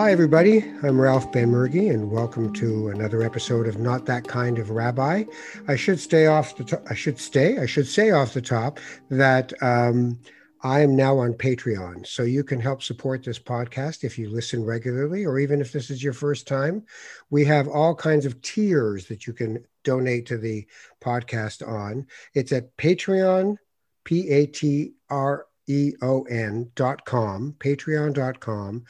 [0.00, 0.64] Hi, everybody.
[0.82, 5.24] I'm Ralph Benmergui, and welcome to another episode of Not That Kind of Rabbi.
[5.68, 6.64] I should stay off the.
[6.64, 7.58] To- I should stay.
[7.58, 10.18] I should say off the top that um,
[10.62, 14.64] I am now on Patreon, so you can help support this podcast if you listen
[14.64, 16.82] regularly, or even if this is your first time.
[17.28, 20.66] We have all kinds of tiers that you can donate to the
[21.02, 22.06] podcast on.
[22.32, 23.56] It's at Patreon,
[24.04, 28.86] P A T R E O N dot com, patreon.com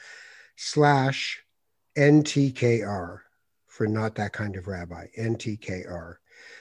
[0.63, 1.41] slash
[1.97, 3.17] NTKR
[3.65, 6.17] for not that kind of rabbi, NTKR.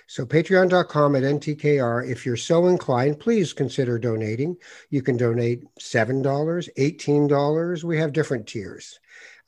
[0.06, 2.10] So patreon.com at NTKR.
[2.10, 4.56] If you're so inclined, please consider donating.
[4.88, 7.84] You can donate $7, $18.
[7.84, 8.98] We have different tiers.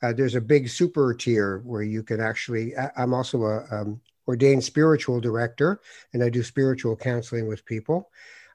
[0.03, 4.63] Uh, there's a big super tier where you can actually, I'm also a um, ordained
[4.63, 5.81] spiritual director
[6.13, 8.11] and I do spiritual counseling with people.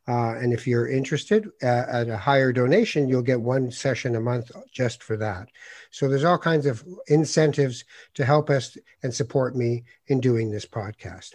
[0.09, 4.20] Uh, and if you're interested uh, at a higher donation, you'll get one session a
[4.20, 5.48] month just for that.
[5.91, 10.64] So there's all kinds of incentives to help us and support me in doing this
[10.64, 11.34] podcast.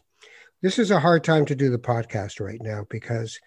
[0.63, 3.39] This is a hard time to do the podcast right now because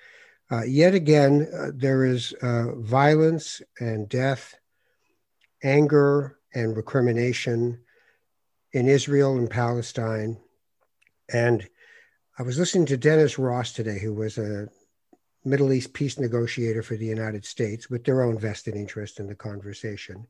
[0.52, 4.54] uh, yet again, uh, there is uh, violence and death,
[5.64, 7.80] anger and recrimination
[8.72, 10.38] in Israel and Palestine.
[11.32, 11.68] And
[12.38, 14.68] I was listening to Dennis Ross today, who was a
[15.46, 19.34] Middle East peace negotiator for the United States with their own vested interest in the
[19.34, 20.26] conversation.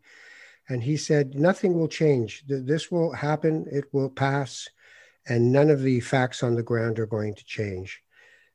[0.69, 2.45] And he said, nothing will change.
[2.47, 4.69] This will happen, it will pass,
[5.27, 8.03] and none of the facts on the ground are going to change.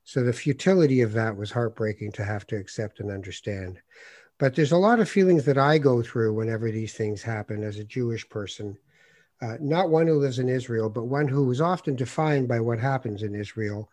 [0.03, 3.79] So the futility of that was heartbreaking to have to accept and understand.
[4.37, 7.77] But there's a lot of feelings that I go through whenever these things happen as
[7.77, 8.77] a Jewish person
[9.41, 12.79] uh, not one who lives in Israel, but one who is often defined by what
[12.79, 13.91] happens in Israel.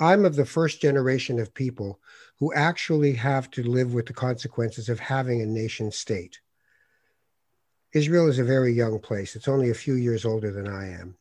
[0.00, 2.00] I'm of the first generation of people
[2.38, 6.40] who actually have to live with the consequences of having a nation state.
[7.92, 9.36] Israel is a very young place.
[9.36, 11.16] It's only a few years older than I am.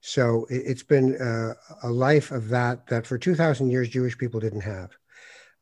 [0.00, 1.54] So it's been uh,
[1.84, 4.90] a life of that, that for 2,000 years, Jewish people didn't have.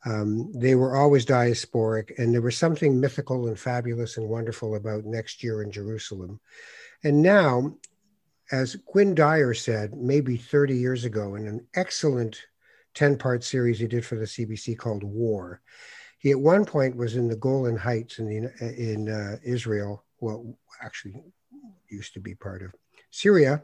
[0.07, 5.05] Um, they were always diasporic, and there was something mythical and fabulous and wonderful about
[5.05, 6.41] next year in Jerusalem.
[7.03, 7.75] And now,
[8.53, 12.41] as Gwynne Dyer said, maybe 30 years ago, in an excellent
[12.95, 15.61] 10 part series he did for the CBC called War,
[16.19, 20.59] he at one point was in the Golan Heights in, the, in uh, Israel, well,
[20.83, 21.15] actually
[21.89, 22.75] used to be part of
[23.11, 23.63] Syria.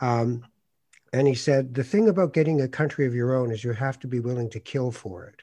[0.00, 0.44] Um,
[1.12, 4.00] and he said, the thing about getting a country of your own is you have
[4.00, 5.42] to be willing to kill for it.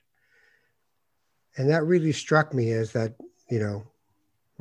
[1.57, 3.15] And that really struck me as that,
[3.49, 3.83] you know,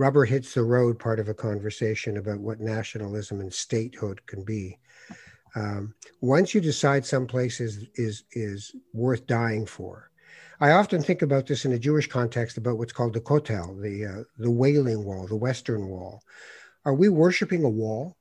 [0.01, 4.79] rubber hits the road part of a conversation about what nationalism and statehood can be.
[5.55, 10.11] Um, once you decide some place is, is, is worth dying for,
[10.59, 14.07] I often think about this in a Jewish context about what's called the Kotel, the,
[14.07, 16.23] uh, the Wailing Wall, the Western Wall.
[16.87, 18.17] Are we worshiping a wall?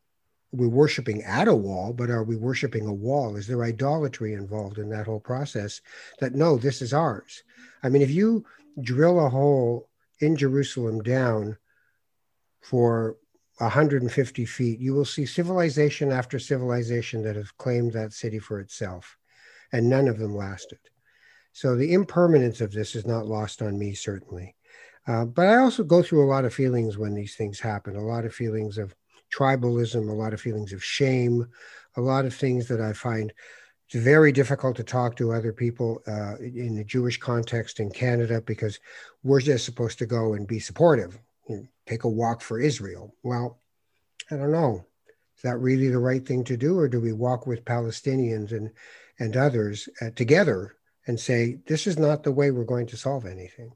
[0.52, 3.38] We're worshiping at a wall, but are we worshiping a wall?
[3.38, 5.80] Is there idolatry involved in that whole process?
[6.20, 7.44] That no, this is ours.
[7.84, 8.44] I mean, if you
[8.82, 9.88] drill a hole
[10.20, 11.56] in Jerusalem down
[12.62, 13.18] for
[13.58, 19.18] 150 feet, you will see civilization after civilization that have claimed that city for itself,
[19.74, 20.80] and none of them lasted.
[21.52, 24.56] So the impermanence of this is not lost on me, certainly.
[25.08, 28.02] Uh, but I also go through a lot of feelings when these things happen, a
[28.02, 28.96] lot of feelings of
[29.34, 31.46] tribalism, a lot of feelings of shame,
[31.98, 33.34] a lot of things that I find
[33.90, 38.40] it's very difficult to talk to other people uh, in the Jewish context in Canada
[38.40, 38.80] because
[39.24, 43.16] we're just supposed to go and be supportive you know, take a walk for Israel.
[43.24, 43.60] Well,
[44.32, 44.86] I don't know.
[45.36, 48.72] Is that really the right thing to do, or do we walk with Palestinians and
[49.20, 50.76] and others uh, together
[51.08, 53.72] and say this is not the way we're going to solve anything?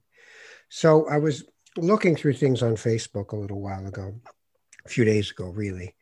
[0.69, 1.45] So I was
[1.77, 4.13] looking through things on Facebook a little while ago,
[4.85, 5.95] a few days ago, really.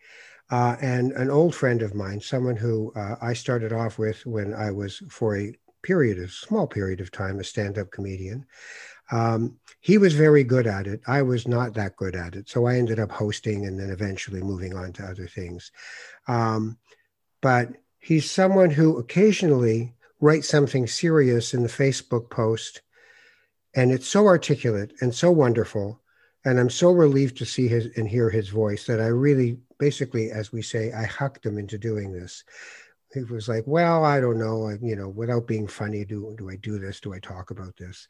[0.50, 4.54] Uh, and an old friend of mine, someone who uh, I started off with when
[4.54, 8.46] I was, for a period, a small period of time, a stand up comedian.
[9.12, 11.02] Um, he was very good at it.
[11.08, 12.50] I was not that good at it.
[12.50, 15.72] So I ended up hosting and then eventually moving on to other things.
[16.28, 16.78] Um,
[17.42, 17.70] but
[18.00, 22.82] he's someone who occasionally writes something serious in the Facebook post.
[23.76, 26.00] And it's so articulate and so wonderful.
[26.46, 30.32] And I'm so relieved to see his and hear his voice that I really, basically,
[30.32, 32.44] as we say, I hucked him into doing this.
[33.14, 36.56] He was like, "Well, I don't know, you know, without being funny, do do I
[36.56, 37.00] do this?
[37.00, 38.08] Do I talk about this?"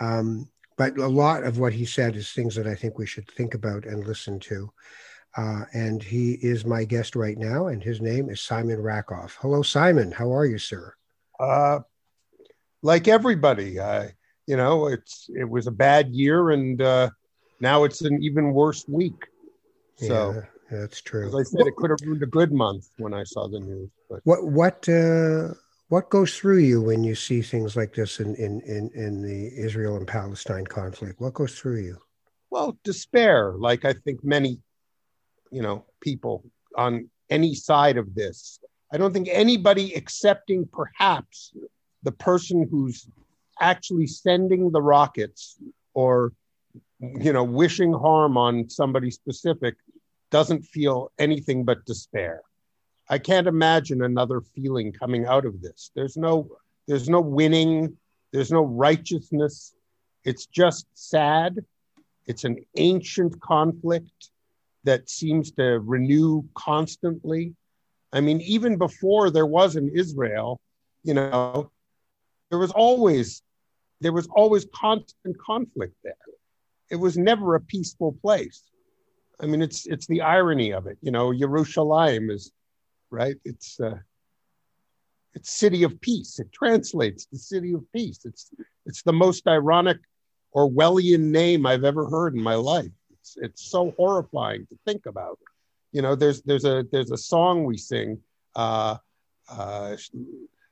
[0.00, 3.28] Um, but a lot of what he said is things that I think we should
[3.28, 4.70] think about and listen to.
[5.36, 9.36] Uh, and he is my guest right now, and his name is Simon Rakoff.
[9.40, 10.10] Hello, Simon.
[10.10, 10.94] How are you, sir?
[11.38, 11.80] Uh,
[12.82, 14.08] like everybody, uh,
[14.46, 17.10] you know, it's it was a bad year, and uh,
[17.60, 19.26] now it's an even worse week.
[19.96, 21.28] So yeah, that's true.
[21.28, 23.90] As I said, it could have ruined a good month when I saw the news.
[24.08, 25.54] But what what uh,
[25.88, 29.50] what goes through you when you see things like this in, in in in the
[29.58, 31.20] Israel and Palestine conflict?
[31.20, 31.98] What goes through you?
[32.50, 34.60] Well, despair, like I think many,
[35.50, 36.44] you know, people
[36.76, 38.60] on any side of this.
[38.92, 41.52] I don't think anybody accepting perhaps
[42.02, 43.06] the person who's
[43.60, 45.58] actually sending the rockets
[45.94, 46.32] or
[47.00, 49.76] you know wishing harm on somebody specific
[50.30, 52.42] doesn't feel anything but despair
[53.08, 56.48] i can't imagine another feeling coming out of this there's no
[56.86, 57.96] there's no winning
[58.32, 59.74] there's no righteousness
[60.24, 61.58] it's just sad
[62.26, 64.30] it's an ancient conflict
[64.84, 67.54] that seems to renew constantly
[68.12, 70.60] i mean even before there was an israel
[71.02, 71.70] you know
[72.50, 73.42] there was always
[74.00, 76.14] there was always constant conflict there.
[76.90, 78.62] It was never a peaceful place.
[79.40, 80.98] I mean, it's it's the irony of it.
[81.00, 82.50] You know, Yerushalayim is
[83.10, 83.36] right.
[83.44, 83.98] It's uh,
[85.34, 86.38] it's city of peace.
[86.38, 88.20] It translates the city of peace.
[88.24, 88.50] It's
[88.86, 89.98] it's the most ironic
[90.54, 92.90] Orwellian name I've ever heard in my life.
[93.10, 95.38] It's it's so horrifying to think about.
[95.92, 98.20] You know, there's there's a there's a song we sing.
[98.54, 98.96] Uh,
[99.50, 99.96] uh,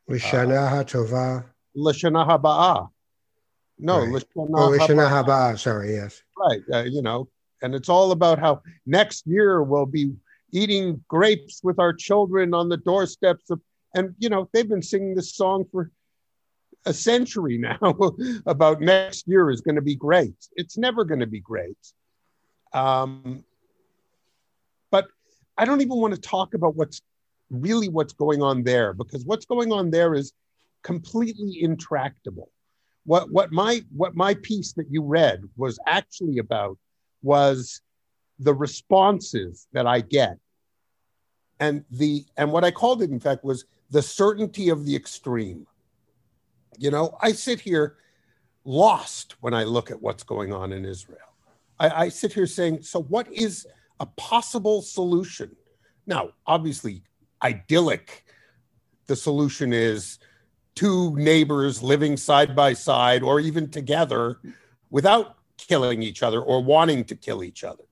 [0.09, 1.45] Lashana HaTova.
[1.77, 2.89] Lashana Haba'ah
[3.79, 4.25] no, right.
[4.37, 5.59] oh, Lishana Haba.
[5.59, 6.23] Sorry, yes.
[6.39, 6.63] Right.
[6.73, 7.29] Uh, you know,
[7.63, 10.13] and it's all about how next year we'll be
[10.53, 13.61] eating grapes with our children on the doorsteps of,
[13.95, 15.91] and you know, they've been singing this song for
[16.85, 17.97] a century now
[18.47, 20.37] about next year is going to be great.
[20.57, 21.79] It's never going to be great.
[22.73, 23.45] Um,
[24.91, 25.09] but
[25.57, 27.01] I don't even want to talk about what's
[27.51, 30.33] really what's going on there because what's going on there is
[30.83, 32.51] completely intractable
[33.07, 36.77] what what my what my piece that you read was actually about
[37.23, 37.81] was
[38.39, 40.39] the responses that I get.
[41.59, 45.67] And the and what I called it in fact was the certainty of the extreme.
[46.79, 47.97] You know, I sit here
[48.65, 51.19] lost when I look at what's going on in Israel.
[51.79, 53.67] I, I sit here saying, so what is
[54.01, 55.55] a possible solution?
[56.07, 57.03] Now, obviously,
[57.43, 58.25] idyllic,
[59.07, 60.19] the solution is
[60.75, 64.39] two neighbors living side by side or even together
[64.91, 67.86] without killing each other or wanting to kill each other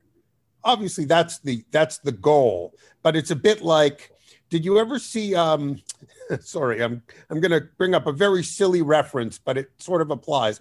[0.64, 4.10] obviously that's the that's the goal but it's a bit like
[4.50, 5.80] did you ever see um
[6.40, 10.10] sorry i'm i'm going to bring up a very silly reference but it sort of
[10.10, 10.60] applies.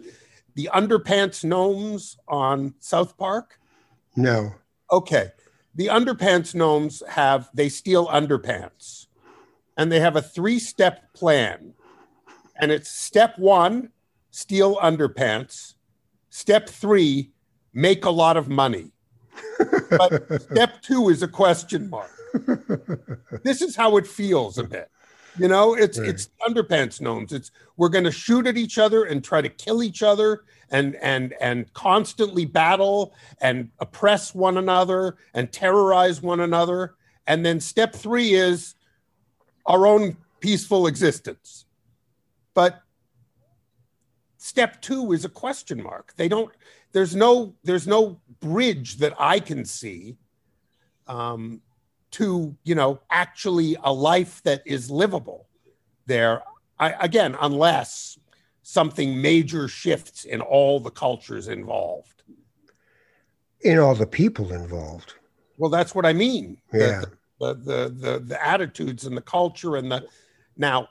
[0.56, 3.60] The underpants gnomes on south park?
[4.16, 4.54] No.
[4.92, 5.32] Okay.
[5.76, 9.08] The underpants gnomes have they steal underpants.
[9.78, 11.74] And they have a three step plan.
[12.62, 13.90] And it's step one,
[14.30, 15.74] steal underpants.
[16.30, 17.32] Step three,
[17.74, 18.92] make a lot of money.
[19.90, 22.12] But step two is a question mark.
[23.44, 24.90] this is how it feels a bit.
[25.38, 26.10] You know, it's right.
[26.10, 27.34] it's underpants gnomes.
[27.34, 30.96] It's we're going to shoot at each other and try to kill each other and
[30.98, 36.96] and and constantly battle and oppress one another and terrorize one another.
[37.26, 38.76] And then step three is
[39.66, 41.66] our own peaceful existence.
[42.54, 42.82] But
[44.38, 46.14] step two is a question mark.
[46.16, 46.52] They don't.
[46.94, 47.56] There's no.
[47.64, 50.18] There's no bridge that I can see
[51.08, 51.62] um,
[52.12, 55.48] to you know actually a life that is livable
[56.06, 56.44] there.
[56.80, 58.18] I, again, unless
[58.62, 62.24] something major shifts in all the cultures involved,
[63.62, 65.16] in all the people involved.
[65.58, 66.58] Well, that's what I mean.
[66.74, 67.04] Yeah.
[67.40, 70.08] The, the, the, the, the attitudes and the culture and the
[70.58, 70.90] now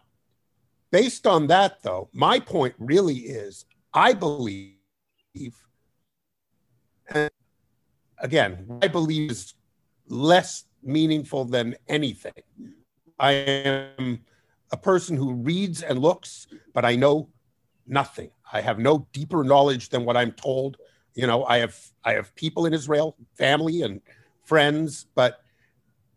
[0.93, 4.77] Based on that, though, my point really is I believe,
[8.23, 9.55] again, I believe is
[10.09, 12.33] less meaningful than anything.
[13.19, 14.21] I am
[14.71, 17.29] a person who reads and looks, but I know
[17.87, 18.31] nothing.
[18.53, 20.79] I have no deeper knowledge than what I'm told.
[21.15, 24.01] You know, I have I have people in Israel, family and
[24.45, 25.43] friends, but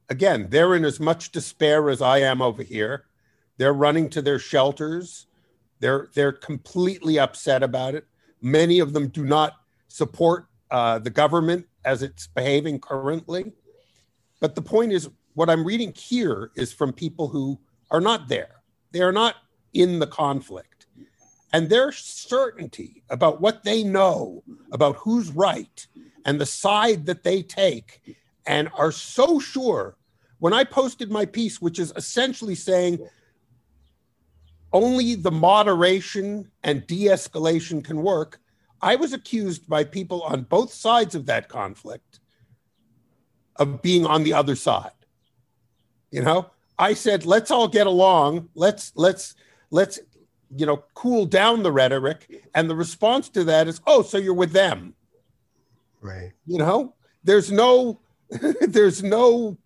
[0.10, 3.06] again, they're in as much despair as I am over here.
[3.58, 5.28] They're running to their shelters.
[5.80, 8.06] They're they're completely upset about it.
[8.42, 9.54] Many of them do not
[9.88, 13.54] support uh, the government as it's behaving currently.
[14.42, 17.60] But the point is, what I'm reading here is from people who
[17.92, 18.62] are not there.
[18.92, 19.36] They are not
[19.74, 20.88] in the conflict.
[21.54, 25.88] And their certainty about what they know about who's right
[26.26, 29.96] and the side that they take and are so sure.
[30.40, 33.00] When I posted my piece, which is essentially saying
[34.74, 38.42] only the moderation and de escalation can work.
[38.86, 42.20] I was accused by people on both sides of that conflict
[43.56, 44.92] of being on the other side.
[46.12, 48.50] You know, I said, let's all get along.
[48.54, 49.34] Let's let's
[49.72, 50.00] let's
[50.56, 52.48] you know cool down the rhetoric.
[52.54, 54.94] And the response to that is, oh, so you're with them.
[56.00, 56.34] Right.
[56.46, 58.00] You know, there's no
[58.62, 59.58] there's no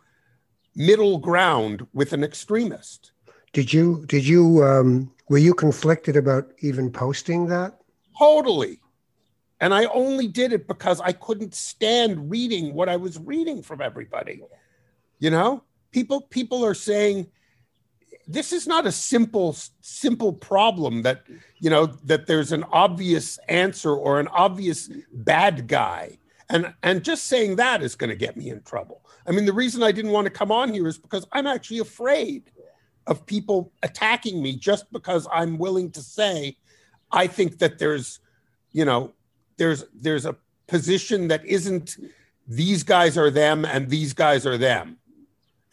[0.78, 3.12] middle ground with an extremist.
[3.52, 7.82] Did you did you um, were you conflicted about even posting that?
[8.18, 8.80] Totally.
[9.62, 13.82] And I only did it because I couldn't stand reading what I was reading from
[13.82, 14.42] everybody.
[15.20, 17.28] You know, people people are saying
[18.30, 21.24] this is not a simple simple problem that
[21.60, 26.18] you know that there's an obvious answer or an obvious bad guy
[26.50, 29.54] and and just saying that is going to get me in trouble i mean the
[29.54, 32.52] reason i didn't want to come on here is because i'm actually afraid
[33.08, 36.56] of people attacking me just because i'm willing to say
[37.12, 38.20] i think that there's
[38.72, 39.12] you know
[39.60, 40.36] there's there's a
[40.68, 41.98] position that isn't
[42.48, 44.98] these guys are them and these guys are them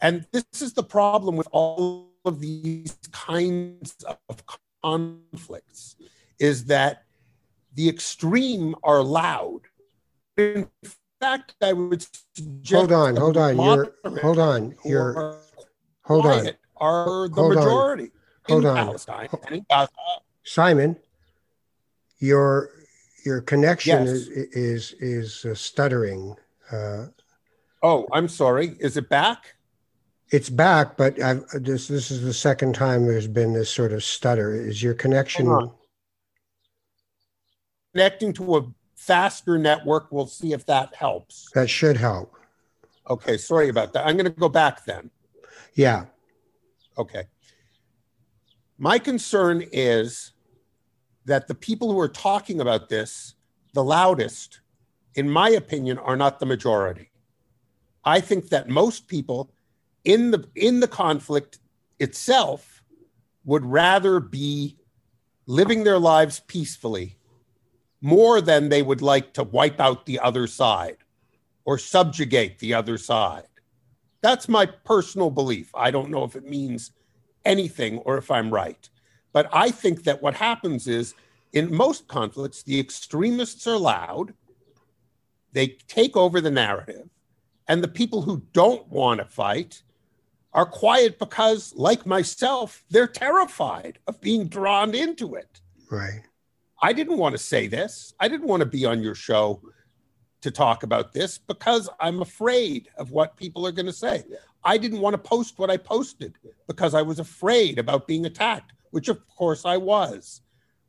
[0.01, 3.95] and this is the problem with all of these kinds
[4.29, 4.43] of
[4.83, 5.95] conflicts
[6.39, 7.03] is that
[7.73, 9.61] the extreme are loud.
[10.37, 10.67] In
[11.19, 15.37] fact, I would suggest hold on, hold on, you're hold on, you're
[16.03, 18.11] hold on, are the hold majority on.
[18.47, 18.75] Hold in on.
[18.75, 19.91] Palestine and in Gaza.
[20.43, 20.97] Simon,
[22.19, 22.69] your
[23.27, 24.09] your connection yes.
[24.09, 26.33] is is is uh, stuttering.
[26.71, 27.07] Uh,
[27.83, 28.77] oh, I'm sorry.
[28.79, 29.55] Is it back?
[30.31, 34.03] It's back, but I've, this this is the second time there's been this sort of
[34.03, 34.53] stutter.
[34.55, 35.69] Is your connection
[37.93, 38.61] connecting to a
[38.95, 40.07] faster network?
[40.09, 41.49] We'll see if that helps.
[41.53, 42.33] That should help.
[43.09, 44.07] Okay, sorry about that.
[44.07, 45.11] I'm going to go back then.
[45.75, 46.05] Yeah.
[46.97, 47.23] Okay.
[48.77, 50.31] My concern is
[51.27, 53.35] that the people who are talking about this,
[53.73, 54.61] the loudest,
[55.13, 57.11] in my opinion, are not the majority.
[58.03, 59.51] I think that most people
[60.05, 61.59] in the in the conflict
[61.99, 62.81] itself
[63.43, 64.77] would rather be
[65.45, 67.17] living their lives peacefully
[68.01, 70.97] more than they would like to wipe out the other side
[71.65, 73.47] or subjugate the other side.
[74.21, 75.71] That's my personal belief.
[75.75, 76.91] I don't know if it means
[77.43, 78.89] anything or if I'm right.
[79.33, 81.13] But I think that what happens is
[81.53, 84.33] in most conflicts, the extremists are loud,
[85.53, 87.09] they take over the narrative,
[87.67, 89.81] and the people who don't want to fight
[90.53, 95.61] are quiet because, like myself, they're terrified of being drawn into it.
[95.91, 96.21] Right.
[96.81, 98.13] I didn't want to say this.
[98.19, 99.61] I didn't want to be on your show
[100.41, 104.23] to talk about this because I'm afraid of what people are going to say.
[104.63, 106.35] I didn't want to post what I posted
[106.67, 110.41] because I was afraid about being attacked, which of course I was.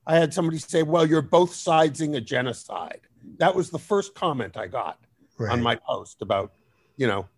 [0.07, 3.01] I had somebody say, Well, you're both sidesing a genocide.
[3.39, 4.99] That was the first comment I got
[5.39, 5.53] right.
[5.53, 6.53] on my post about,
[6.97, 7.29] you know,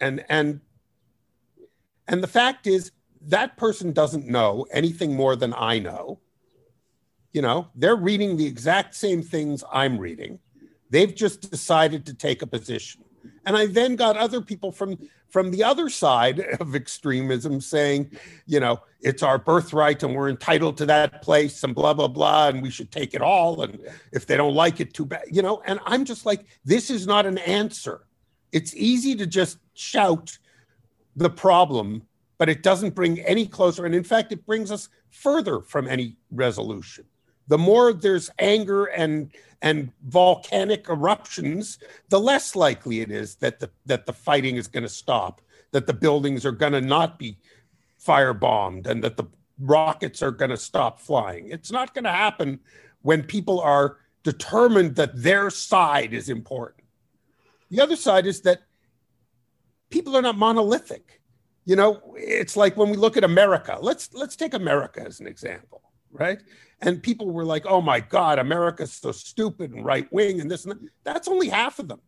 [0.00, 0.60] and and
[2.08, 2.92] and the fact is,
[3.28, 6.18] that person doesn't know anything more than I know.
[7.32, 10.38] You know, they're reading the exact same things I'm reading.
[10.90, 13.04] They've just decided to take a position.
[13.44, 18.10] And I then got other people from from the other side of extremism saying,
[18.46, 22.48] you know, it's our birthright and we're entitled to that place and blah blah blah
[22.48, 23.78] and we should take it all and
[24.12, 27.06] if they don't like it too bad, you know, and I'm just like this is
[27.06, 28.02] not an answer.
[28.52, 30.38] It's easy to just shout
[31.16, 32.02] the problem,
[32.38, 33.86] but it doesn't bring any closer.
[33.86, 37.04] And in fact, it brings us further from any resolution.
[37.52, 39.30] The more there's anger and
[39.60, 41.78] and volcanic eruptions,
[42.08, 45.42] the less likely it is that the that the fighting is going to stop,
[45.72, 47.36] that the buildings are going to not be
[48.02, 49.26] firebombed, and that the
[49.58, 51.50] rockets are going to stop flying.
[51.50, 52.58] It's not going to happen
[53.02, 56.86] when people are determined that their side is important.
[57.68, 58.62] The other side is that
[59.90, 61.20] people are not monolithic.
[61.66, 63.76] You know, it's like when we look at America.
[63.78, 65.82] Let's let's take America as an example,
[66.12, 66.40] right?
[66.80, 70.64] And people were like, "Oh my God, America's so stupid and right wing and this
[70.64, 72.00] and that." That's only half of them.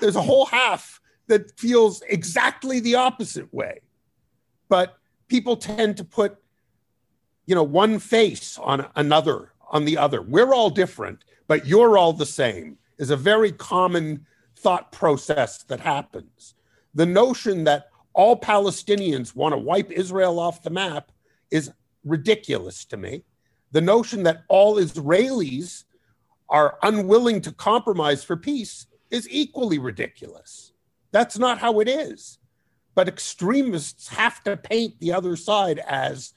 [0.00, 3.80] There's a whole half that feels exactly the opposite way.
[4.68, 4.96] But
[5.28, 6.38] people tend to put,
[7.46, 10.22] you know, one face on another on the other.
[10.22, 12.78] We're all different, but you're all the same.
[12.98, 16.54] Is a very common thought process that happens
[16.94, 21.12] the notion that all Palestinians want to wipe Israel off the map
[21.50, 21.70] is
[22.04, 23.24] ridiculous to me.
[23.72, 25.84] The notion that all Israelis
[26.48, 30.72] are unwilling to compromise for peace is equally ridiculous.
[31.12, 32.38] That's not how it is.
[32.94, 36.34] But extremists have to paint the other side as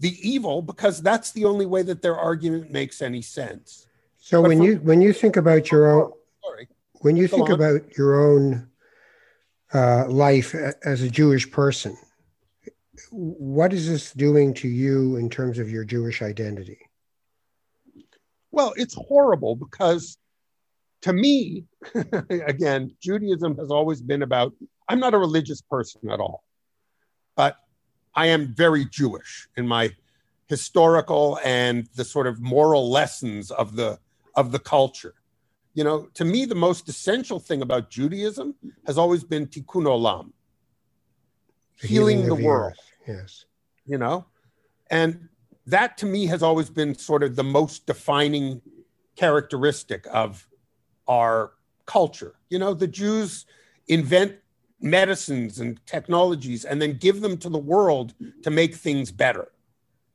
[0.00, 3.86] the evil because that's the only way that their argument makes any sense.
[4.18, 6.12] So but when you when you think about your own
[6.44, 6.68] sorry,
[7.00, 7.52] when you think on.
[7.52, 8.68] about your own
[9.72, 10.54] uh, life
[10.84, 11.96] as a Jewish person.
[13.10, 16.78] What is this doing to you in terms of your Jewish identity?
[18.50, 20.16] Well, it's horrible because
[21.02, 21.64] to me,
[22.30, 24.52] again, Judaism has always been about,
[24.88, 26.44] I'm not a religious person at all,
[27.36, 27.56] but
[28.14, 29.90] I am very Jewish in my
[30.46, 33.98] historical and the sort of moral lessons of the
[34.36, 35.14] of the culture.
[35.74, 38.54] You know, to me, the most essential thing about Judaism
[38.86, 40.32] has always been tikkun olam,
[41.80, 42.74] healing, healing the world.
[43.06, 43.44] Yes.
[43.86, 44.26] You know,
[44.90, 45.28] and
[45.66, 48.60] that to me has always been sort of the most defining
[49.16, 50.46] characteristic of
[51.08, 51.52] our
[51.86, 52.34] culture.
[52.50, 53.46] You know, the Jews
[53.88, 54.36] invent
[54.80, 59.50] medicines and technologies and then give them to the world to make things better.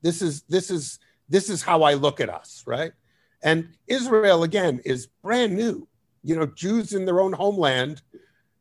[0.01, 2.91] This is this is this is how I look at us, right?
[3.41, 5.87] And Israel again is brand new.
[6.23, 8.01] You know, Jews in their own homeland.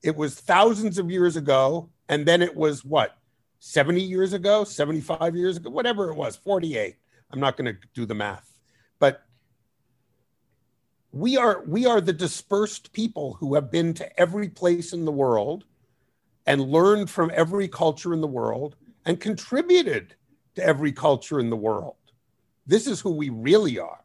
[0.03, 3.17] It was thousands of years ago, and then it was what
[3.61, 6.97] 70 years ago, 75 years ago, whatever it was, 48.
[7.31, 8.59] I'm not going to do the math.
[8.99, 9.23] But
[11.13, 15.13] we are we are the dispersed people who have been to every place in the
[15.13, 15.65] world
[16.47, 20.15] and learned from every culture in the world and contributed
[20.55, 21.97] to every culture in the world.
[22.67, 24.05] This is who we really are.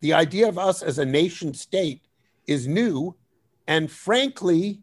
[0.00, 2.02] The idea of us as a nation state
[2.46, 3.14] is new
[3.66, 4.80] and frankly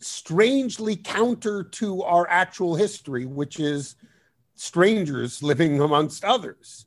[0.00, 3.96] strangely counter to our actual history, which is
[4.54, 6.86] strangers living amongst others,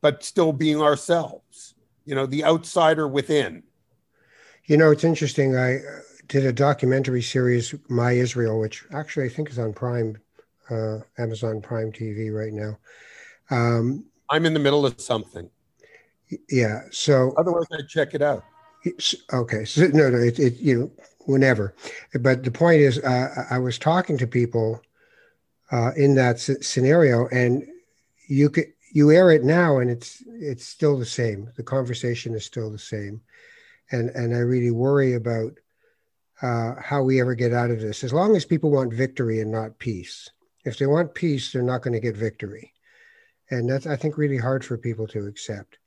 [0.00, 3.62] but still being ourselves, you know, the outsider within.
[4.66, 5.56] You know, it's interesting.
[5.56, 5.80] I uh,
[6.28, 10.16] did a documentary series, My Israel, which actually I think is on Prime,
[10.70, 12.78] uh, Amazon Prime TV right now.
[13.50, 15.50] Um, I'm in the middle of something.
[16.48, 16.82] Yeah.
[16.90, 18.44] So otherwise, I'd check it out.
[19.32, 19.64] Okay.
[19.64, 20.90] So no, no, it, it you know
[21.26, 21.74] whenever.
[22.20, 24.82] But the point is, uh, I was talking to people
[25.70, 27.66] uh, in that scenario, and
[28.28, 31.50] you could you air it now, and it's it's still the same.
[31.56, 33.22] The conversation is still the same,
[33.90, 35.58] and and I really worry about
[36.42, 38.04] uh, how we ever get out of this.
[38.04, 40.28] As long as people want victory and not peace,
[40.64, 42.72] if they want peace, they're not going to get victory,
[43.50, 45.78] and that's I think really hard for people to accept.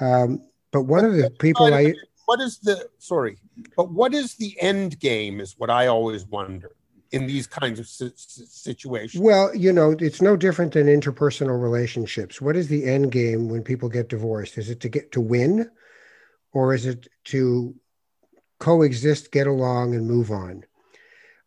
[0.00, 1.94] Um, but one of the people I
[2.30, 3.38] what is the sorry,
[3.76, 5.40] but what is the end game?
[5.40, 6.76] Is what I always wonder
[7.10, 9.20] in these kinds of situations.
[9.20, 12.40] Well, you know, it's no different than interpersonal relationships.
[12.40, 14.58] What is the end game when people get divorced?
[14.58, 15.68] Is it to get to win,
[16.52, 17.74] or is it to
[18.60, 20.62] coexist, get along, and move on?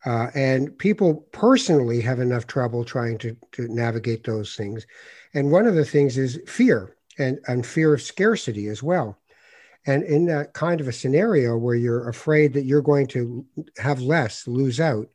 [0.06, 4.86] Uh, and people personally have enough trouble trying to, to navigate those things.
[5.34, 9.18] And one of the things is fear and, and fear of scarcity as well.
[9.86, 13.46] And in that kind of a scenario where you're afraid that you're going to
[13.78, 15.08] have less, lose out,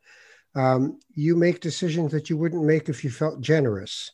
[0.55, 4.11] um, you make decisions that you wouldn't make if you felt generous,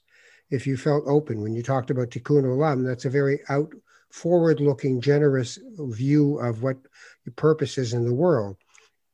[0.50, 1.40] if you felt open.
[1.40, 3.72] When you talked about tikkun olam, that's a very out
[4.10, 6.76] forward looking, generous view of what
[7.24, 8.56] your purpose is in the world.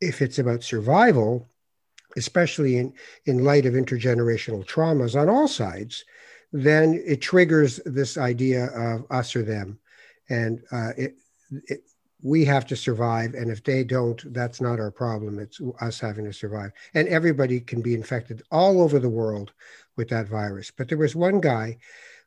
[0.01, 1.49] If it's about survival,
[2.17, 2.93] especially in,
[3.25, 6.05] in light of intergenerational traumas on all sides,
[6.53, 9.79] then it triggers this idea of us or them.
[10.29, 11.17] And uh, it,
[11.69, 11.81] it,
[12.23, 13.35] we have to survive.
[13.35, 15.39] And if they don't, that's not our problem.
[15.39, 16.73] It's us having to survive.
[16.95, 19.53] And everybody can be infected all over the world
[19.97, 20.71] with that virus.
[20.71, 21.79] But there was one guy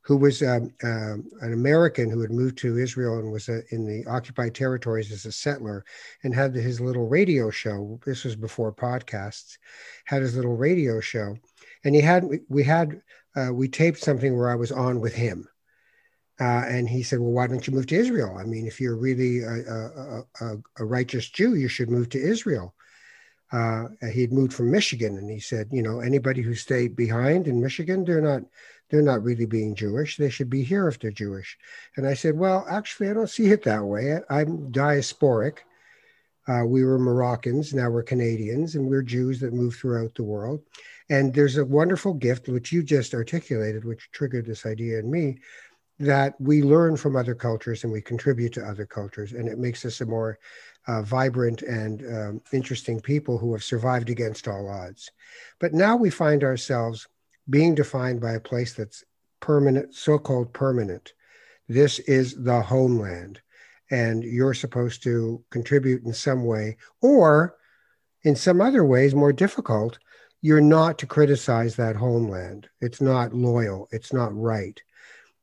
[0.02, 3.86] who was um, uh, an American who had moved to Israel and was uh, in
[3.86, 5.86] the occupied territories as a settler
[6.24, 8.00] and had his little radio show.
[8.06, 9.58] This was before podcasts,
[10.06, 11.38] had his little radio show.
[11.86, 13.02] And he had, we had
[13.36, 15.48] uh, we taped something where I was on with him.
[16.40, 18.38] Uh, and he said, Well, why don't you move to Israel?
[18.40, 22.74] I mean, if you're really a, a, a, righteous Jew, you should move to Israel.
[23.52, 27.62] Uh, he'd moved from Michigan, and he said, You know, anybody who stayed behind in
[27.62, 28.44] Michigan, they're not.
[28.90, 30.18] They're not really being Jewish.
[30.18, 31.58] They should be here if they're Jewish.
[31.96, 34.20] And I said, Well, actually, I don't see it that way.
[34.30, 35.60] I'm diasporic.
[36.48, 40.62] Uh, we were Moroccans, now we're Canadians, and we're Jews that move throughout the world.
[41.10, 45.40] And there's a wonderful gift, which you just articulated, which triggered this idea in me,
[46.00, 49.34] that we learn from other cultures and we contribute to other cultures.
[49.34, 50.40] And it makes us a more
[50.88, 55.12] uh, vibrant and um, interesting people who have survived against all odds.
[55.60, 57.08] But now we find ourselves
[57.50, 59.04] being defined by a place that's
[59.40, 61.14] permanent, so called permanent.
[61.70, 63.42] This is the homeland.
[63.92, 67.56] And you're supposed to contribute in some way, or
[68.24, 70.00] in some other ways more difficult,
[70.42, 72.68] you're not to criticize that homeland.
[72.82, 73.88] It's not loyal.
[73.92, 74.82] It's not right.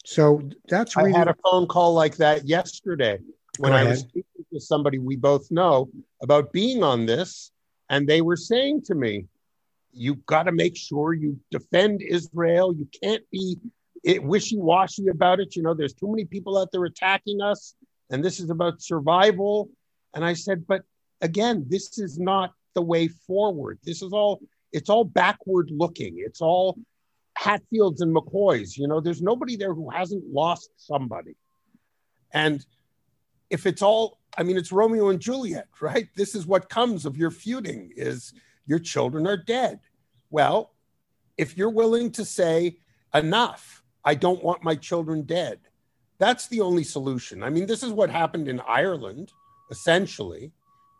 [0.04, 1.14] So that's really.
[1.14, 3.18] I had a phone call like that yesterday
[3.58, 5.90] when I was speaking to somebody we both know
[6.22, 7.52] about being on this.
[7.90, 9.26] And they were saying to me,
[9.92, 12.72] you've got to make sure you defend Israel.
[12.72, 13.58] You can't be
[14.04, 15.56] wishy-washy about it.
[15.56, 17.74] You know, there's too many people out there attacking us,
[18.08, 19.68] and this is about survival.
[20.14, 20.82] And I said, but
[21.20, 23.78] again, this is not the way forward.
[23.82, 24.40] This is all
[24.72, 26.14] it's all backward looking.
[26.18, 26.78] It's all
[27.40, 28.76] Hatfields and McCoys.
[28.76, 31.36] You know, there's nobody there who hasn't lost somebody.
[32.32, 32.64] And
[33.48, 36.08] if it's all, I mean, it's Romeo and Juliet, right?
[36.14, 38.34] This is what comes of your feuding is
[38.66, 39.80] your children are dead.
[40.28, 40.74] Well,
[41.38, 42.76] if you're willing to say
[43.14, 45.60] enough, I don't want my children dead.
[46.18, 47.42] That's the only solution.
[47.42, 49.32] I mean, this is what happened in Ireland,
[49.70, 50.52] essentially,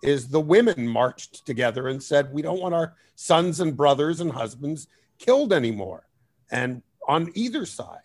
[0.03, 4.33] is the women marched together and said, we don't want our sons and brothers and
[4.33, 6.07] husbands killed anymore.
[6.51, 8.01] And on either side,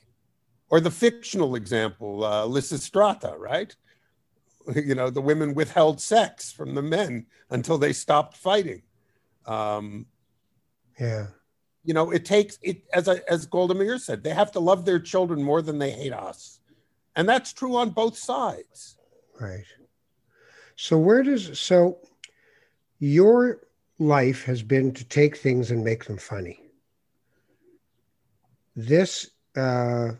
[0.69, 3.75] or the fictional example, uh, Lysistrata, right?
[4.75, 8.81] You know, the women withheld sex from the men until they stopped fighting.
[9.45, 10.07] Um,
[10.99, 11.27] yeah.
[11.83, 14.83] You know, it takes it as I, as Golda Meir said, they have to love
[14.83, 16.61] their children more than they hate us,
[17.15, 18.97] and that's true on both sides.
[19.39, 19.65] Right.
[20.77, 21.99] So where does so
[22.97, 23.61] your
[23.99, 26.59] life has been to take things and make them funny.
[28.75, 30.11] This uh,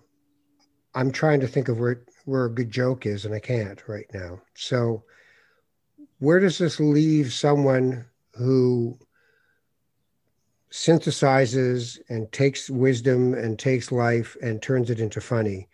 [0.94, 4.08] I'm trying to think of where where a good joke is, and I can't right
[4.14, 4.42] now.
[4.56, 5.04] So
[6.20, 8.98] where does this leave someone who
[10.72, 15.68] synthesizes and takes wisdom and takes life and turns it into funny?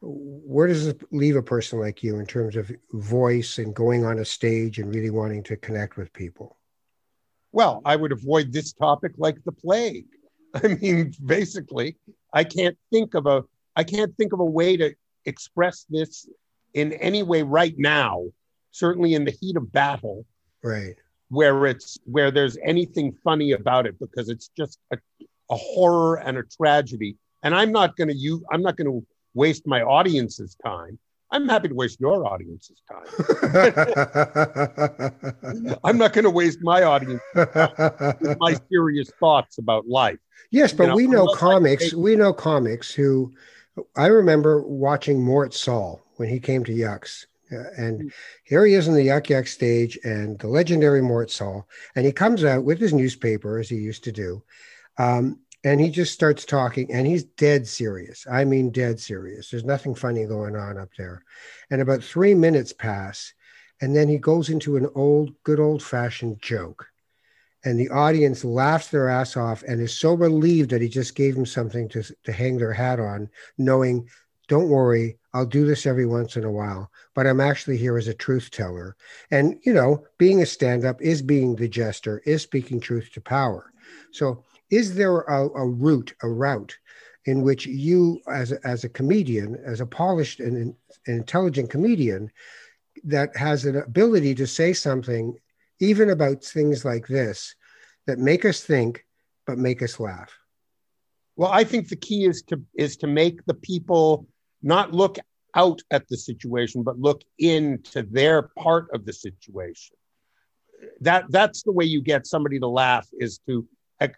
[0.00, 4.20] where does it leave a person like you in terms of voice and going on
[4.20, 6.56] a stage and really wanting to connect with people?
[7.50, 10.06] Well, I would avoid this topic like the plague.
[10.64, 11.96] I mean, basically,
[12.32, 13.44] I can't think of a
[13.76, 14.94] I can't think of a way to
[15.24, 16.28] express this
[16.74, 18.26] in any way right now,
[18.72, 20.24] certainly in the heat of battle.
[20.62, 20.96] Right.
[21.28, 24.98] Where it's where there's anything funny about it because it's just a,
[25.50, 27.16] a horror and a tragedy.
[27.42, 30.98] And I'm not going to use I'm not going to waste my audience's time.
[31.30, 33.04] I'm happy to waste your audience's time.
[35.84, 40.18] I'm not going to waste my audience with my serious thoughts about life.
[40.50, 41.92] Yes, but you know, we know comics.
[41.92, 43.34] we know comics who.
[43.96, 47.26] I remember watching Mort Sahl when he came to Yucks.
[47.52, 48.08] Uh, and hmm.
[48.44, 52.12] here he is on the Yuk Yuk stage, and the legendary Mort Sahl, and he
[52.12, 54.42] comes out with his newspaper as he used to do,
[54.98, 58.26] um, and he just starts talking and he's dead serious.
[58.30, 59.50] I mean dead serious.
[59.50, 61.22] There's nothing funny going on up there.
[61.70, 63.32] And about three minutes pass
[63.80, 66.86] and then he goes into an old good old fashioned joke.
[67.64, 71.34] And the audience laughs their ass off and is so relieved that he just gave
[71.34, 74.08] them something to, to hang their hat on knowing
[74.46, 78.08] don't worry i'll do this every once in a while but i'm actually here as
[78.08, 78.96] a truth teller.
[79.30, 83.72] And you know being a stand-up is being the jester is speaking truth to power.
[84.12, 86.76] So is there a, a route, a route
[87.24, 90.74] in which you, as a, as a comedian, as a polished and, and
[91.06, 92.30] intelligent comedian,
[93.04, 95.34] that has an ability to say something,
[95.80, 97.54] even about things like this,
[98.06, 99.04] that make us think
[99.46, 100.32] but make us laugh?
[101.36, 104.26] Well, I think the key is to is to make the people
[104.62, 105.18] not look
[105.54, 109.96] out at the situation, but look into their part of the situation.
[111.00, 113.66] That that's the way you get somebody to laugh is to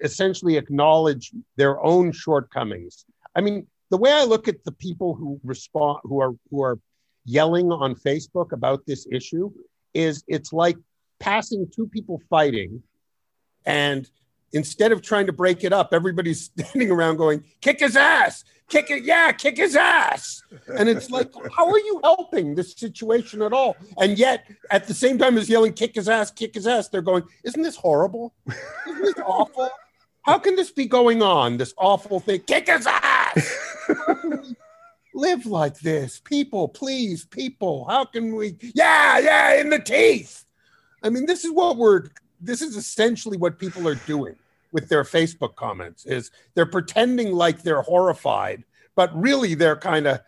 [0.00, 3.04] essentially acknowledge their own shortcomings.
[3.34, 6.78] I mean, the way I look at the people who respond, who are who are
[7.24, 9.50] yelling on Facebook about this issue,
[9.94, 10.76] is it's like
[11.18, 12.82] passing two people fighting,
[13.64, 14.08] and
[14.52, 18.44] instead of trying to break it up, everybody's standing around going, "Kick his ass!
[18.68, 19.04] Kick it!
[19.04, 20.42] Yeah, kick his ass!"
[20.78, 23.76] And it's like, how are you helping this situation at all?
[23.98, 26.30] And yet, at the same time as yelling, "Kick his ass!
[26.30, 28.34] Kick his ass!" they're going, "Isn't this horrible?
[28.88, 29.70] Isn't this awful?
[30.22, 31.56] How can this be going on?
[31.56, 32.40] This awful thing.
[32.40, 33.56] Kick his ass!
[35.14, 36.68] live like this, people?
[36.68, 37.86] Please, people.
[37.88, 38.56] How can we?
[38.74, 40.44] Yeah, yeah, in the teeth.
[41.02, 42.10] I mean, this is what we're
[42.40, 44.34] this is essentially what people are doing
[44.72, 50.20] with their Facebook comments is they're pretending like they're horrified, but really they're kind of,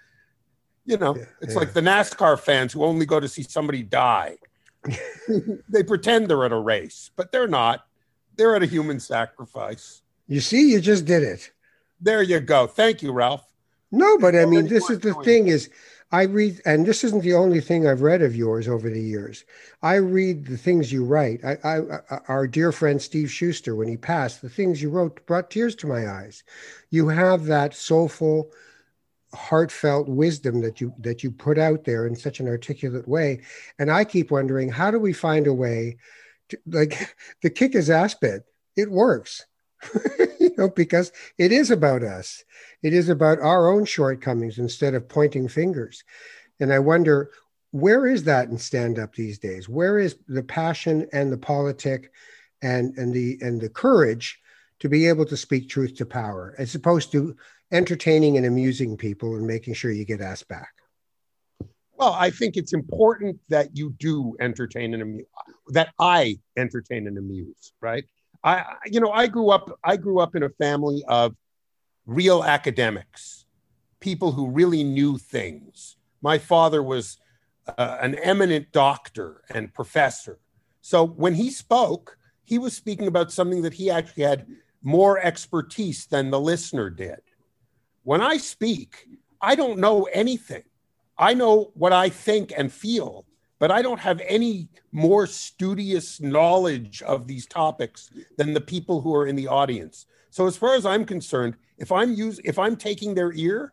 [0.85, 1.59] you know, yeah, it's yeah.
[1.59, 4.37] like the NASCAR fans who only go to see somebody die.
[5.69, 7.87] they pretend they're at a race, but they're not.
[8.37, 10.03] They're at a human sacrifice.
[10.27, 11.53] You see, you just did it.
[12.01, 12.67] There you go.
[12.67, 13.47] Thank you, Ralph.
[13.93, 15.69] No, but I mean, this is the thing is
[16.13, 19.45] I read, and this isn't the only thing I've read of yours over the years.
[19.83, 21.43] I read the things you write.
[21.43, 25.25] I, I, I, our dear friend Steve Shuster, when he passed, the things you wrote
[25.27, 26.45] brought tears to my eyes.
[26.91, 28.53] You have that soulful,
[29.35, 33.41] heartfelt wisdom that you that you put out there in such an articulate way,
[33.79, 35.97] and I keep wondering how do we find a way
[36.51, 38.45] to, like the kick ass bit,
[38.77, 39.47] it works.
[40.69, 42.45] because it is about us.
[42.83, 46.05] It is about our own shortcomings instead of pointing fingers.
[46.61, 47.31] And I wonder
[47.73, 49.69] where is that in stand up these days?
[49.69, 52.13] Where is the passion and the politic
[52.63, 54.39] and and the and the courage
[54.81, 57.37] to be able to speak truth to power as opposed to
[57.73, 60.73] entertaining and amusing people and making sure you get asked back?
[61.95, 65.27] Well, I think it's important that you do entertain and amuse,
[65.69, 68.05] that I entertain and amuse, right?
[68.45, 71.35] I, you know, I grew up, I grew up in a family of
[72.07, 73.47] real academics,
[74.01, 75.97] people who really knew things.
[76.21, 77.19] My father was
[77.79, 80.39] uh, an eminent doctor and professor.
[80.81, 84.47] So when he spoke, he was speaking about something that he actually had
[84.83, 87.21] more expertise than the listener did.
[88.03, 89.07] When I speak,
[89.41, 90.65] I don't know anything.
[91.17, 93.25] I know what I think and feel,
[93.63, 99.15] but I don't have any more studious knowledge of these topics than the people who
[99.15, 100.07] are in the audience.
[100.31, 103.73] So as far as I'm concerned, if I'm use if I'm taking their ear,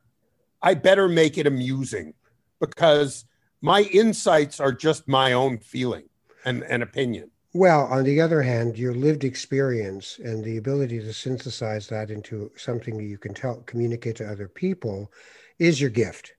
[0.61, 2.13] I better make it amusing
[2.59, 3.25] because
[3.61, 6.07] my insights are just my own feeling
[6.45, 7.31] and, and opinion.
[7.55, 12.51] Well, on the other hand, your lived experience and the ability to synthesize that into
[12.55, 15.11] something that you can tell communicate to other people
[15.57, 16.35] is your gift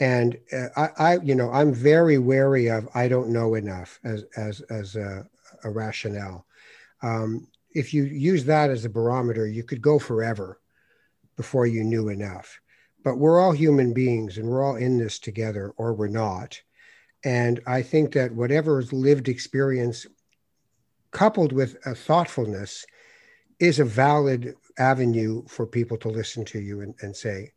[0.00, 4.24] and uh, I, I, you know, I'm very wary of I don't know enough as
[4.36, 5.26] as as a,
[5.64, 6.46] a rationale.
[7.02, 10.60] Um, if you use that as a barometer, you could go forever
[11.36, 12.60] before you knew enough.
[13.04, 16.60] But we're all human beings, and we're all in this together, or we're not.
[17.24, 20.06] And I think that whatever lived experience,
[21.10, 22.86] coupled with a thoughtfulness,
[23.58, 27.52] is a valid avenue for people to listen to you and, and say,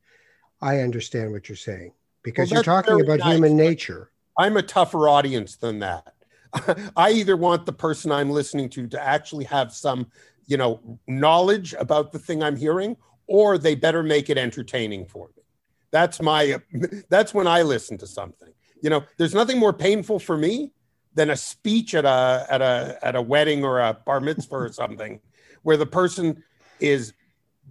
[0.59, 3.33] "I understand what you're saying." Because well, you're talking about nice.
[3.33, 4.11] human nature.
[4.37, 6.13] I'm a tougher audience than that.
[6.95, 10.07] I either want the person I'm listening to to actually have some,
[10.45, 15.29] you know, knowledge about the thing I'm hearing, or they better make it entertaining for
[15.35, 15.43] me.
[15.91, 16.61] That's my.
[17.09, 18.49] That's when I listen to something.
[18.81, 20.73] You know, there's nothing more painful for me
[21.13, 24.71] than a speech at a at a at a wedding or a bar mitzvah or
[24.71, 25.19] something,
[25.63, 26.43] where the person
[26.79, 27.13] is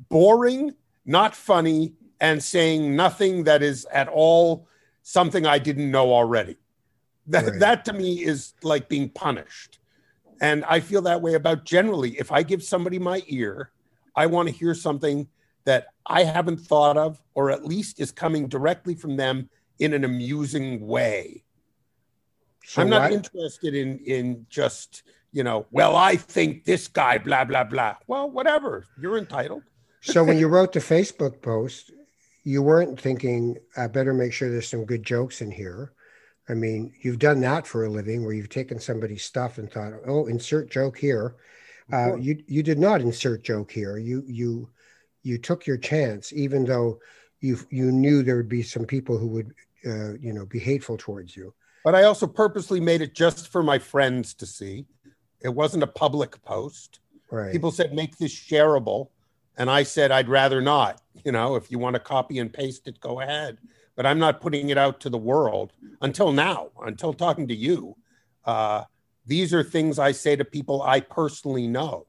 [0.09, 4.69] boring, not funny, and saying nothing that is at all
[5.03, 6.57] something I didn't know already.
[7.27, 7.61] That right.
[7.61, 9.79] that to me is like being punished.
[10.41, 12.19] And I feel that way about generally.
[12.19, 13.71] If I give somebody my ear,
[14.17, 15.29] I want to hear something
[15.65, 20.05] that I haven't thought of, or at least is coming directly from them in an
[20.05, 21.45] amusing way.
[22.65, 25.03] So I'm not interested in in just
[25.33, 27.97] you know, well, I think this guy, blah blah blah.
[28.07, 29.63] Well, whatever, you're entitled.
[30.01, 31.93] so when you wrote the Facebook post,
[32.51, 35.93] you weren't thinking, I better make sure there's some good jokes in here.
[36.49, 39.93] I mean, you've done that for a living where you've taken somebody's stuff and thought,
[40.05, 41.37] oh, insert joke here.
[41.93, 43.99] Uh, you you did not insert joke here.
[43.99, 44.69] You you
[45.23, 46.99] you took your chance, even though
[47.41, 49.55] you you knew there would be some people who would
[49.87, 51.55] uh, you know be hateful towards you.
[51.85, 54.87] But I also purposely made it just for my friends to see.
[55.41, 57.01] It wasn't a public post.
[57.31, 57.53] Right.
[57.53, 59.09] People said make this shareable.
[59.61, 61.03] And I said, I'd rather not.
[61.25, 63.59] You know, if you want to copy and paste it, go ahead.
[63.97, 67.97] But I'm not putting it out to the world until now, until talking to you.
[68.45, 68.85] Uh,
[69.27, 72.07] these are things I say to people I personally know.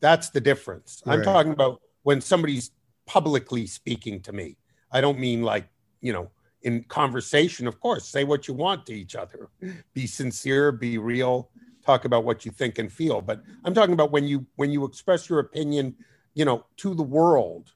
[0.00, 1.02] That's the difference.
[1.04, 1.18] Right.
[1.18, 2.70] I'm talking about when somebody's
[3.06, 4.56] publicly speaking to me.
[4.90, 5.68] I don't mean like,
[6.00, 6.30] you know,
[6.62, 9.50] in conversation, of course, say what you want to each other.
[9.94, 11.50] Be sincere, be real,
[11.84, 13.20] talk about what you think and feel.
[13.20, 15.96] But I'm talking about when you when you express your opinion
[16.34, 17.72] you know, to the world,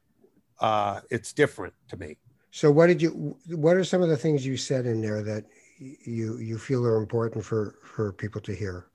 [0.61, 2.17] uh, it's different to me.
[2.51, 3.37] So, what did you?
[3.49, 5.45] What are some of the things you said in there that
[5.79, 8.87] you you feel are important for for people to hear?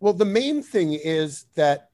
[0.00, 1.90] Well, the main thing is that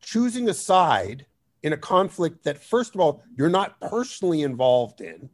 [0.00, 1.26] choosing a side
[1.62, 5.30] in a conflict that, first of all, you're not personally involved in,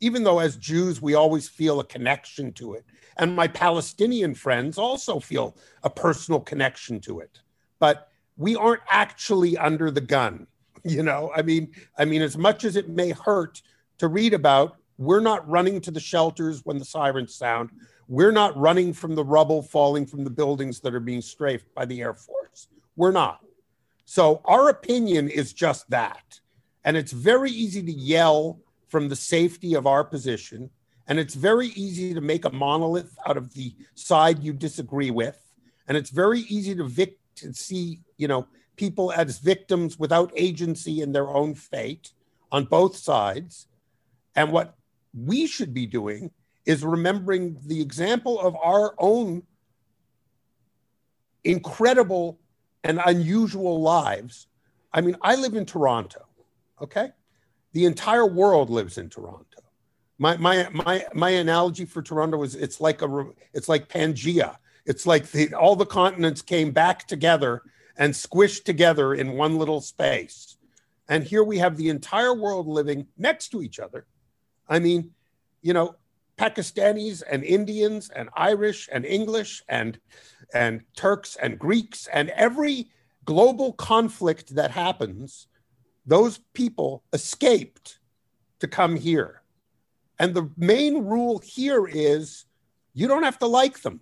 [0.00, 2.84] even though as Jews we always feel a connection to it,
[3.16, 7.40] and my Palestinian friends also feel a personal connection to it,
[7.78, 10.46] but we aren't actually under the gun
[10.84, 13.62] you know i mean i mean as much as it may hurt
[13.98, 17.70] to read about we're not running to the shelters when the sirens sound.
[18.08, 21.86] We're not running from the rubble falling from the buildings that are being strafed by
[21.86, 22.66] the air force.
[22.96, 23.40] We're not.
[24.04, 26.40] So our opinion is just that.
[26.84, 30.70] And it's very easy to yell from the safety of our position.
[31.06, 35.38] And it's very easy to make a monolith out of the side you disagree with.
[35.86, 41.02] And it's very easy to vic- to see, you know, people as victims without agency
[41.02, 42.12] in their own fate
[42.50, 43.66] on both sides.
[44.34, 44.76] And what
[45.12, 46.30] we should be doing
[46.64, 49.42] is remembering the example of our own
[51.44, 52.38] incredible
[52.84, 54.46] and unusual lives.
[54.92, 56.26] I mean, I live in Toronto,
[56.80, 57.10] okay?
[57.72, 59.44] The entire world lives in Toronto.
[60.18, 64.56] My, my, my, my analogy for Toronto is it's like a it's like Pangea.
[64.84, 67.62] It's like the, all the continents came back together
[67.98, 70.56] and squished together in one little space.
[71.08, 74.06] And here we have the entire world living next to each other.
[74.68, 75.10] I mean,
[75.60, 75.96] you know,
[76.38, 79.98] Pakistanis and Indians and Irish and English and
[80.54, 82.88] and Turks and Greeks and every
[83.24, 85.48] global conflict that happens,
[86.06, 87.98] those people escaped
[88.60, 89.42] to come here.
[90.18, 92.46] And the main rule here is
[92.94, 94.00] you don't have to like them,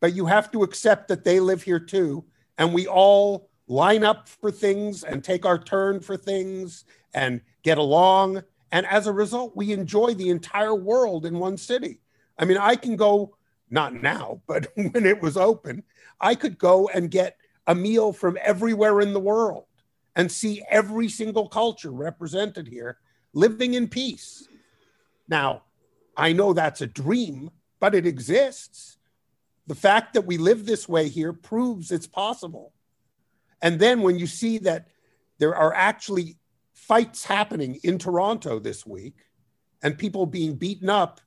[0.00, 2.24] but you have to accept that they live here too.
[2.58, 7.78] And we all line up for things and take our turn for things and get
[7.78, 8.42] along
[8.74, 12.00] and as a result, we enjoy the entire world in one city.
[12.36, 13.36] I mean, I can go,
[13.70, 15.84] not now, but when it was open,
[16.20, 17.36] I could go and get
[17.68, 19.66] a meal from everywhere in the world
[20.16, 22.98] and see every single culture represented here
[23.32, 24.48] living in peace.
[25.28, 25.62] Now,
[26.16, 28.98] I know that's a dream, but it exists.
[29.66, 32.72] The fact that we live this way here proves it's possible.
[33.62, 34.88] And then when you see that
[35.38, 36.36] there are actually
[36.74, 39.14] fights happening in Toronto this week
[39.82, 41.20] and people being beaten up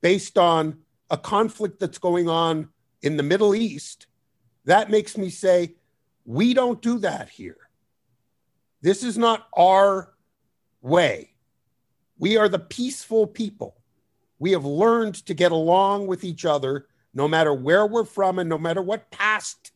[0.00, 0.78] based on
[1.10, 2.68] a conflict that's going on
[3.02, 4.06] in the Middle East,
[4.64, 5.74] that makes me say,
[6.24, 7.56] we don't do that here.
[8.82, 10.12] This is not our
[10.80, 11.34] way.
[12.18, 13.76] We are the peaceful people.
[14.38, 18.48] We have learned to get along with each other no matter where we're from and
[18.48, 19.72] no matter what past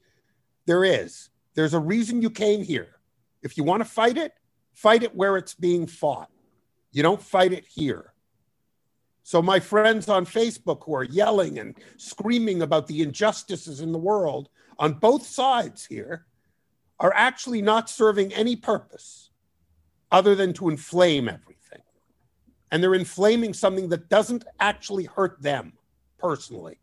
[0.67, 1.31] there is.
[1.55, 2.97] There's a reason you came here.
[3.43, 4.33] If you want to fight it,
[4.73, 6.31] fight it where it's being fought.
[6.93, 8.13] You don't fight it here.
[9.23, 13.99] So, my friends on Facebook who are yelling and screaming about the injustices in the
[13.99, 16.27] world on both sides here
[17.01, 19.31] are actually not serving any purpose
[20.13, 21.81] other than to inflame everything.
[22.71, 25.73] And they're inflaming something that doesn't actually hurt them
[26.19, 26.79] personally.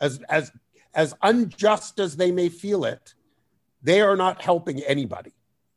[0.00, 0.52] As, as,
[0.94, 3.14] as unjust as they may feel it,
[3.82, 5.32] they are not helping anybody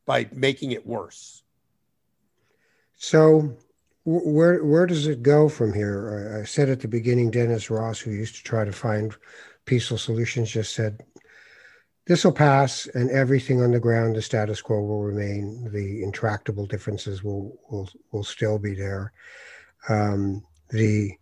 [0.05, 1.43] by making it worse.
[2.95, 3.57] So,
[4.05, 6.39] where where does it go from here?
[6.41, 9.15] I said at the beginning, Dennis Ross, who used to try to find
[9.65, 11.01] peaceful solutions, just said
[12.05, 15.71] this will pass, and everything on the ground, the status quo will remain.
[15.71, 19.13] The intractable differences will will will still be there.
[19.87, 21.13] Um, the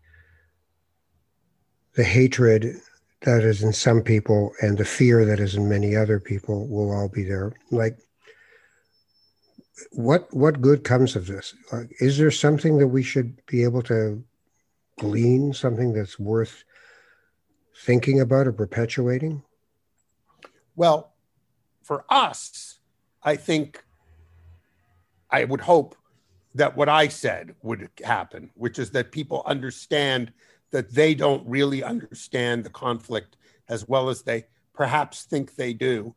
[1.94, 2.78] the hatred
[3.22, 6.92] that is in some people and the fear that is in many other people will
[6.92, 7.54] all be there.
[7.70, 7.98] Like
[9.92, 11.54] what what good comes of this?
[11.72, 14.24] Uh, is there something that we should be able to
[15.00, 16.64] glean, something that's worth
[17.84, 19.44] thinking about or perpetuating?
[20.76, 21.14] Well,
[21.84, 22.80] for us,
[23.24, 23.84] I think
[25.30, 25.96] I would hope
[26.56, 30.34] that what I said would happen, which is that people understand
[30.72, 33.38] that they don't really understand the conflict
[33.70, 36.16] as well as they perhaps think they do,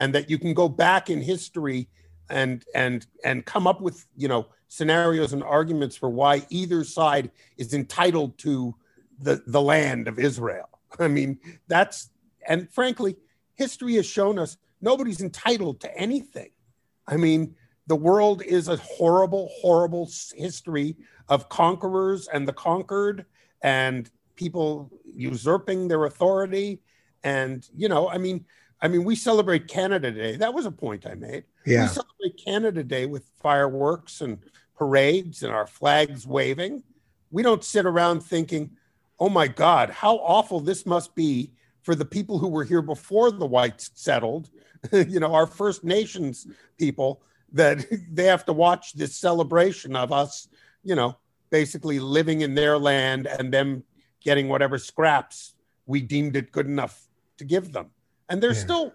[0.00, 1.88] and that you can go back in history
[2.28, 7.30] and and and come up with you know scenarios and arguments for why either side
[7.56, 8.74] is entitled to
[9.20, 10.68] the the land of Israel.
[10.98, 11.38] I mean,
[11.68, 12.10] that's
[12.46, 13.16] and frankly,
[13.54, 16.50] history has shown us nobody's entitled to anything.
[17.06, 17.54] I mean,
[17.86, 20.96] the world is a horrible, horrible history
[21.28, 23.26] of conquerors and the conquered
[23.66, 26.78] and people usurping their authority.
[27.24, 28.46] And, you know, I mean,
[28.80, 30.36] I mean, we celebrate Canada Day.
[30.36, 31.44] That was a point I made.
[31.66, 31.82] Yeah.
[31.82, 34.38] We celebrate Canada Day with fireworks and
[34.76, 36.84] parades and our flags waving.
[37.32, 38.70] We don't sit around thinking,
[39.18, 41.50] oh my God, how awful this must be
[41.82, 44.48] for the people who were here before the whites settled,
[44.92, 46.46] you know, our First Nations
[46.78, 47.20] people,
[47.52, 50.46] that they have to watch this celebration of us,
[50.84, 51.16] you know,
[51.50, 53.84] basically living in their land and them
[54.20, 55.54] getting whatever scraps
[55.86, 57.06] we deemed it good enough
[57.38, 57.90] to give them
[58.28, 58.60] and they're yeah.
[58.60, 58.92] still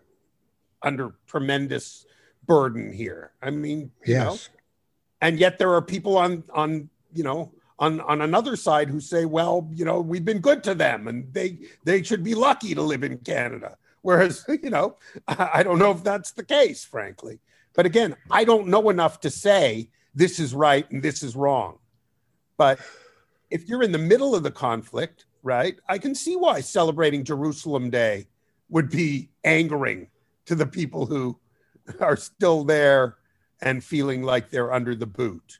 [0.82, 2.06] under tremendous
[2.46, 3.32] burden here.
[3.42, 4.26] I mean, yes.
[4.26, 4.38] Know,
[5.22, 9.26] and yet there are people on on you know on on another side who say,
[9.26, 12.82] well, you know, we've been good to them, and they they should be lucky to
[12.82, 13.78] live in Canada.
[14.02, 14.98] Whereas, you know,
[15.28, 17.40] I don't know if that's the case, frankly.
[17.74, 21.78] But again, I don't know enough to say this is right and this is wrong.
[22.62, 22.78] But
[23.50, 27.90] if you're in the middle of the conflict, right, I can see why celebrating Jerusalem
[27.90, 28.28] Day
[28.70, 30.10] would be angering
[30.46, 31.40] to the people who
[32.00, 33.18] are still there
[33.64, 35.58] and feeling like they're under the boot.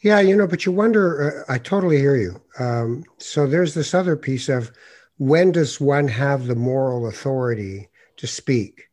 [0.00, 2.40] Yeah, you know, but you wonder, uh, I totally hear you.
[2.56, 4.70] Um, so there's this other piece of
[5.18, 8.84] when does one have the moral authority to speak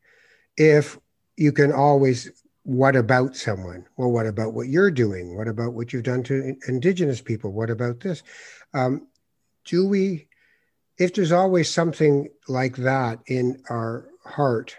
[0.57, 0.97] if
[1.37, 3.85] you can always what about someone?
[3.97, 5.35] Well what about what you're doing?
[5.35, 7.51] What about what you've done to indigenous people?
[7.51, 8.23] What about this?
[8.73, 9.07] Um,
[9.65, 10.27] do we
[10.97, 14.75] if there's always something like that in our heart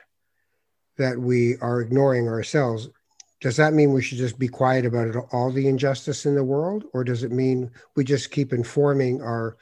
[0.99, 2.89] that we are ignoring ourselves
[3.41, 6.45] does that mean we should just be quiet about it, all the injustice in the
[6.45, 6.85] world?
[6.93, 9.57] Or does it mean we just keep informing our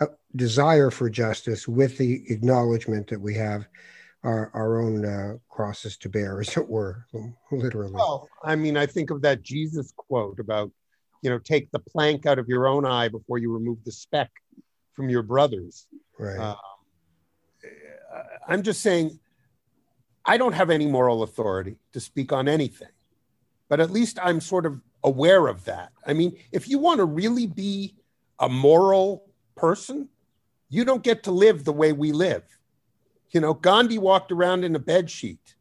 [0.00, 3.66] uh, desire for justice with the acknowledgement that we have
[4.22, 7.06] our, our own uh, crosses to bear as it were
[7.50, 7.92] literally.
[7.92, 10.70] Well i mean i think of that jesus quote about
[11.22, 14.30] you know take the plank out of your own eye before you remove the speck
[14.92, 15.86] from your brothers.
[16.18, 16.38] Right.
[16.38, 16.56] Um,
[18.46, 19.18] i'm just saying
[20.26, 22.88] i don't have any moral authority to speak on anything
[23.68, 25.92] but at least i'm sort of aware of that.
[26.04, 27.94] I mean if you want to really be
[28.38, 29.24] a moral
[29.56, 30.08] person
[30.68, 32.42] you don't get to live the way we live
[33.30, 35.54] you know gandhi walked around in a bed sheet.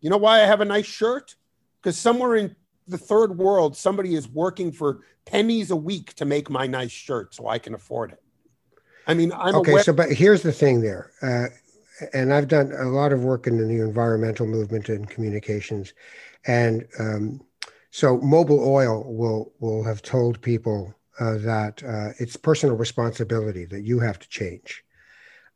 [0.00, 1.36] You know why i have a nice shirt?
[1.80, 2.56] Because somewhere in
[2.86, 7.34] the third world somebody is working for pennies a week to make my nice shirt
[7.34, 8.22] so i can afford it.
[9.06, 11.46] I mean i'm okay aware- so but here's the thing there uh,
[12.12, 15.94] and i've done a lot of work in the environmental movement and communications
[16.46, 17.40] and um,
[17.90, 23.82] so Mobil Oil will will have told people uh, that uh, it's personal responsibility that
[23.82, 24.83] you have to change.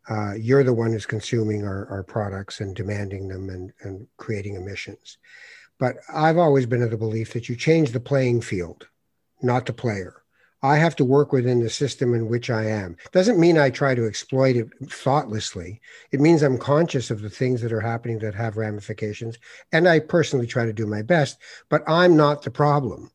[0.09, 4.55] Uh, you're the one who's consuming our, our products and demanding them and, and creating
[4.55, 5.19] emissions.
[5.79, 8.89] But I've always been of the belief that you change the playing field,
[9.43, 10.23] not the player.
[10.61, 12.97] I have to work within the system in which I am.
[13.13, 15.81] Doesn't mean I try to exploit it thoughtlessly.
[16.11, 19.39] It means I'm conscious of the things that are happening that have ramifications.
[19.71, 21.39] And I personally try to do my best,
[21.69, 23.13] but I'm not the problem.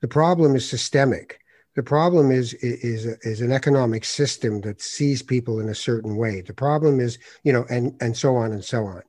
[0.00, 1.37] The problem is systemic.
[1.78, 6.40] The problem is, is, is an economic system that sees people in a certain way.
[6.40, 9.02] The problem is, you know, and, and so on and so on.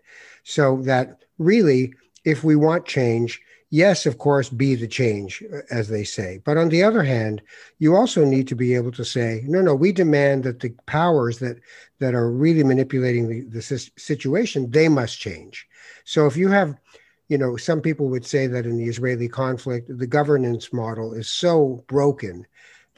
[0.43, 1.95] So that really,
[2.25, 3.41] if we want change,
[3.71, 6.41] yes, of course, be the change, uh, as they say.
[6.45, 7.41] But on the other hand,
[7.79, 11.39] you also need to be able to say, no, no, we demand that the powers
[11.39, 11.57] that
[11.97, 15.67] that are really manipulating the, the situation, they must change.
[16.03, 16.75] So if you have,
[17.29, 21.29] you know, some people would say that in the Israeli conflict, the governance model is
[21.29, 22.45] so broken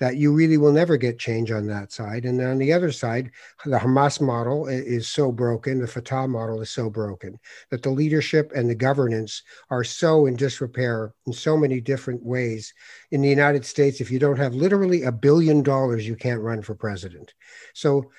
[0.02, 2.26] that you really will never get change on that side.
[2.26, 3.30] And on the other side,
[3.64, 7.40] the Hamas model is so broken, the Fatah model is so broken
[7.70, 12.74] that the leadership and the governance are so in disrepair in so many different ways.
[13.12, 16.64] In the United States, if you don't have literally a billion dollars, you can't run
[16.64, 17.36] for president.
[17.76, 18.10] So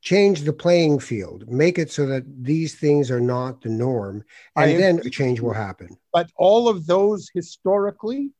[0.00, 4.22] change the playing field, make it so that these things are not the norm,
[4.54, 5.88] and then a change will happen.
[6.12, 8.30] But all of those historically,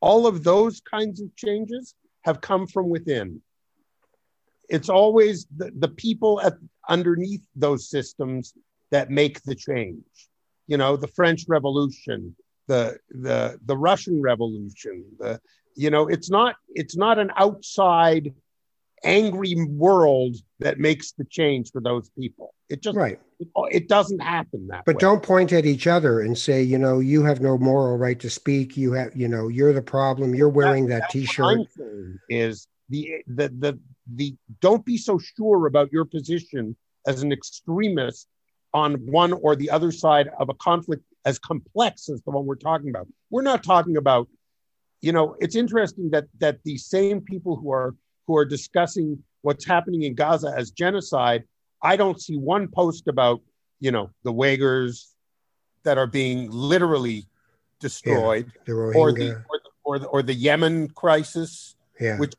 [0.00, 3.42] all of those kinds of changes have come from within.
[4.68, 6.54] It's always the, the people at,
[6.88, 8.54] underneath those systems
[8.90, 10.04] that make the change.
[10.66, 12.36] You know, the French Revolution,
[12.68, 15.40] the the the Russian Revolution, the
[15.74, 18.32] you know, it's not it's not an outside
[19.04, 22.54] angry world that makes the change for those people.
[22.68, 23.20] It just right.
[23.40, 25.00] It, it doesn't happen that but way.
[25.00, 28.30] don't point at each other and say, you know, you have no moral right to
[28.30, 28.76] speak.
[28.76, 30.34] You have, you know, you're the problem.
[30.34, 31.60] You're wearing that, that T-shirt.
[32.28, 33.78] is the the the
[34.14, 36.76] the don't be so sure about your position
[37.06, 38.28] as an extremist
[38.74, 42.54] on one or the other side of a conflict as complex as the one we're
[42.56, 43.06] talking about.
[43.30, 44.28] We're not talking about,
[45.00, 47.94] you know, it's interesting that that the same people who are
[48.26, 51.44] who are discussing what's happening in Gaza as genocide,
[51.82, 53.40] I don't see one post about,
[53.80, 55.08] you know, the Uyghurs
[55.82, 57.26] that are being literally
[57.80, 59.42] destroyed, yeah, the or, the, or, the,
[59.84, 62.18] or the or the Yemen crisis, yeah.
[62.18, 62.34] which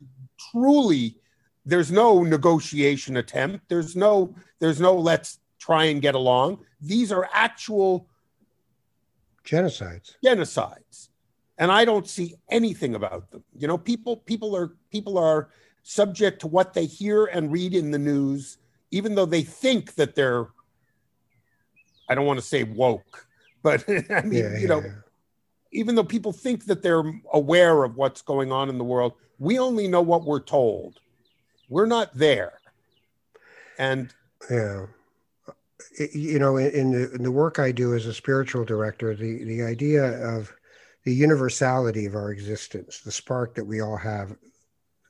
[0.52, 1.18] truly
[1.66, 3.68] there's no negotiation attempt.
[3.68, 6.60] There's no there's no let's try and get along.
[6.82, 8.08] These are actual
[9.46, 10.16] genocides.
[10.26, 11.10] Genocides.
[11.58, 13.44] And I don't see anything about them.
[13.58, 15.50] You know, people people are people are
[15.84, 18.58] subject to what they hear and read in the news,
[18.92, 20.48] even though they think that they're,
[22.10, 23.28] I don't want to say woke,
[23.62, 24.92] but I mean, yeah, you know, yeah.
[25.72, 27.04] even though people think that they're
[27.34, 31.00] aware of what's going on in the world, we only know what we're told.
[31.70, 32.54] We're not there.
[33.78, 34.14] And
[34.50, 34.86] yeah.
[36.14, 39.62] You know, in the, in the work I do as a spiritual director, the, the
[39.62, 40.52] idea of
[41.04, 44.36] the universality of our existence, the spark that we all have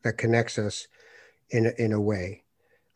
[0.04, 0.88] that connects us
[1.50, 2.44] in a, in a way.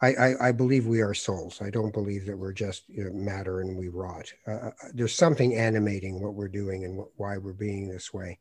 [0.02, 1.60] I, I, I, believe we are souls.
[1.60, 4.32] I don't believe that we're just you know, matter and we rot.
[4.48, 8.38] Uh, uh, there's something animating what we're doing and what, why we're being this way.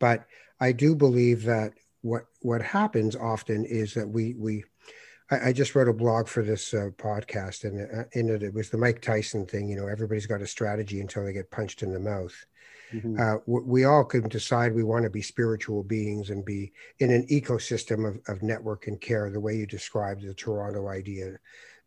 [0.00, 0.24] But
[0.58, 4.64] I do believe that what what happens often is that we we
[5.30, 8.54] I, I just wrote a blog for this uh, podcast, and uh, in it, it
[8.54, 9.68] was the Mike Tyson thing.
[9.68, 12.34] You know, everybody's got a strategy until they get punched in the mouth.
[12.92, 13.20] Mm-hmm.
[13.20, 17.26] Uh, we all can decide we want to be spiritual beings and be in an
[17.28, 21.36] ecosystem of, of network and care, the way you described the Toronto idea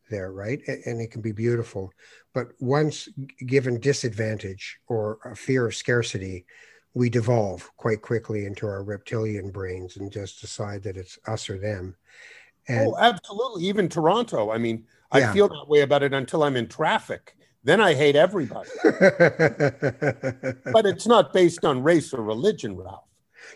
[0.09, 0.61] there, right?
[0.67, 1.91] And it can be beautiful.
[2.33, 3.09] But once
[3.45, 6.45] given disadvantage or a fear of scarcity,
[6.93, 11.57] we devolve quite quickly into our reptilian brains and just decide that it's us or
[11.57, 11.95] them.
[12.67, 13.65] And, oh, absolutely.
[13.65, 14.51] Even Toronto.
[14.51, 17.35] I mean, I feel that way about it until I'm in traffic.
[17.63, 18.69] Then I hate everybody.
[18.81, 23.05] but it's not based on race or religion, Ralph.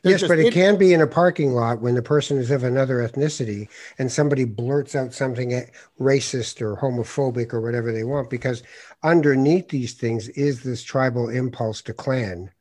[0.03, 2.64] They're yes, but it can be in a parking lot when the person is of
[2.64, 5.66] another ethnicity and somebody blurts out something
[5.99, 8.64] racist or homophobic or whatever they want, because
[9.03, 12.51] underneath these things is this tribal impulse to clan.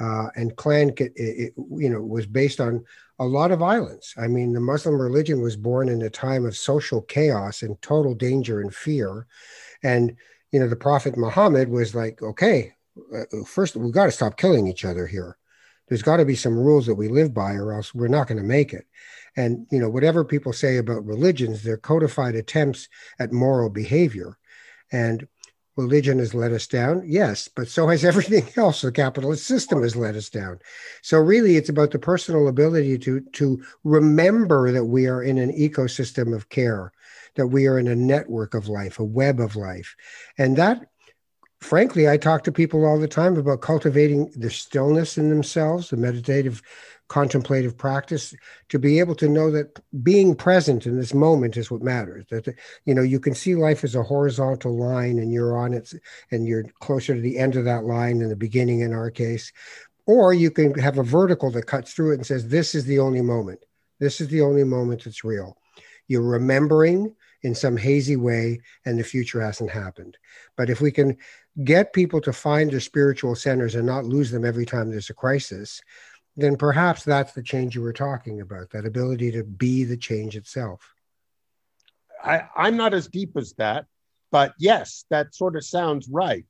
[0.00, 2.84] Uh, and clan, it, it, you know, was based on
[3.18, 4.14] a lot of violence.
[4.18, 8.14] I mean, the Muslim religion was born in a time of social chaos and total
[8.14, 9.26] danger and fear.
[9.82, 10.16] And,
[10.52, 12.74] you know, the Prophet Muhammad was like, okay,
[13.14, 15.36] uh, first, we've got to stop killing each other here.
[15.88, 18.38] There's got to be some rules that we live by or else we're not going
[18.38, 18.86] to make it.
[19.36, 22.88] And you know whatever people say about religions they're codified attempts
[23.18, 24.38] at moral behavior.
[24.90, 25.28] And
[25.76, 28.80] religion has let us down yes but so has everything else.
[28.80, 30.58] The capitalist system has let us down.
[31.02, 35.52] So really it's about the personal ability to to remember that we are in an
[35.52, 36.92] ecosystem of care
[37.36, 39.94] that we are in a network of life a web of life
[40.38, 40.86] and that
[41.60, 45.96] frankly, I talk to people all the time about cultivating the stillness in themselves, the
[45.96, 46.62] meditative,
[47.08, 48.34] contemplative practice,
[48.68, 52.24] to be able to know that being present in this moment is what matters.
[52.30, 55.92] That you know you can see life as a horizontal line, and you're on it,
[56.30, 59.52] and you're closer to the end of that line than the beginning in our case,
[60.06, 62.98] or you can have a vertical that cuts through it and says, "This is the
[62.98, 63.64] only moment.
[63.98, 65.56] This is the only moment that's real."
[66.08, 67.14] You're remembering
[67.46, 70.18] in some hazy way, and the future hasn't happened.
[70.56, 71.16] But if we can
[71.62, 75.14] get people to find their spiritual centers and not lose them every time there's a
[75.14, 75.80] crisis,
[76.36, 80.36] then perhaps that's the change you were talking about that ability to be the change
[80.36, 80.92] itself.
[82.20, 83.86] I, I'm not as deep as that,
[84.32, 86.46] but yes, that sort of sounds right.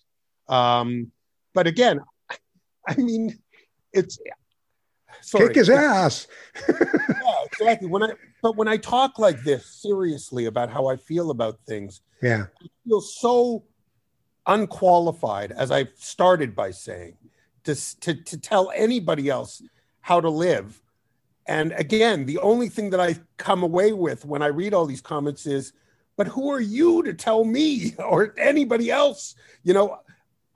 [0.49, 1.13] Um,
[1.53, 2.01] but again,
[2.89, 3.39] I mean,
[3.93, 4.19] it's
[5.21, 5.49] sorry.
[5.49, 6.27] kick his ass.
[6.69, 7.89] yeah, exactly.
[7.89, 8.13] When I
[8.43, 12.67] but when I talk like this seriously about how I feel about things, yeah, I
[12.87, 13.65] feel so
[14.47, 17.17] unqualified, as I started by saying,
[17.65, 19.63] to, to, to tell anybody else
[20.01, 20.81] how to live.
[21.47, 25.01] And again, the only thing that I come away with when I read all these
[25.01, 25.73] comments is,
[26.17, 29.35] but who are you to tell me or anybody else?
[29.65, 29.99] You know,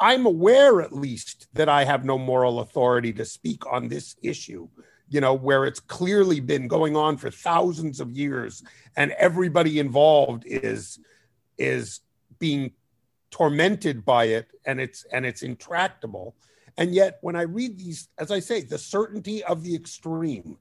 [0.01, 4.67] I'm aware at least that I have no moral authority to speak on this issue,
[5.11, 8.63] you know, where it's clearly been going on for thousands of years
[8.97, 10.99] and everybody involved is
[11.59, 12.01] is
[12.39, 12.73] being
[13.31, 16.35] tormented by it and it's and it's intractable.
[16.79, 20.57] And yet when i read these as i say the certainty of the extreme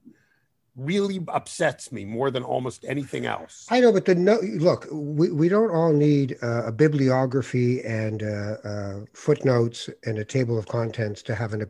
[0.76, 3.66] really upsets me more than almost anything else.
[3.70, 8.22] I know but the no look we, we don't all need uh, a bibliography and
[8.22, 11.66] uh, uh, footnotes and a table of contents to have an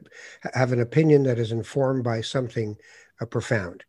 [0.55, 2.76] have an opinion that is informed by something
[3.20, 3.84] uh, profound.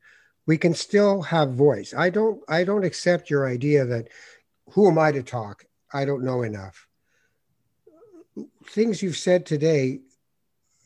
[0.47, 1.93] We can still have voice.
[1.95, 4.07] I don't i don't accept your idea that
[4.70, 5.66] who am i to talk?
[5.93, 6.88] I don't know enough.
[8.66, 9.99] Things you've said today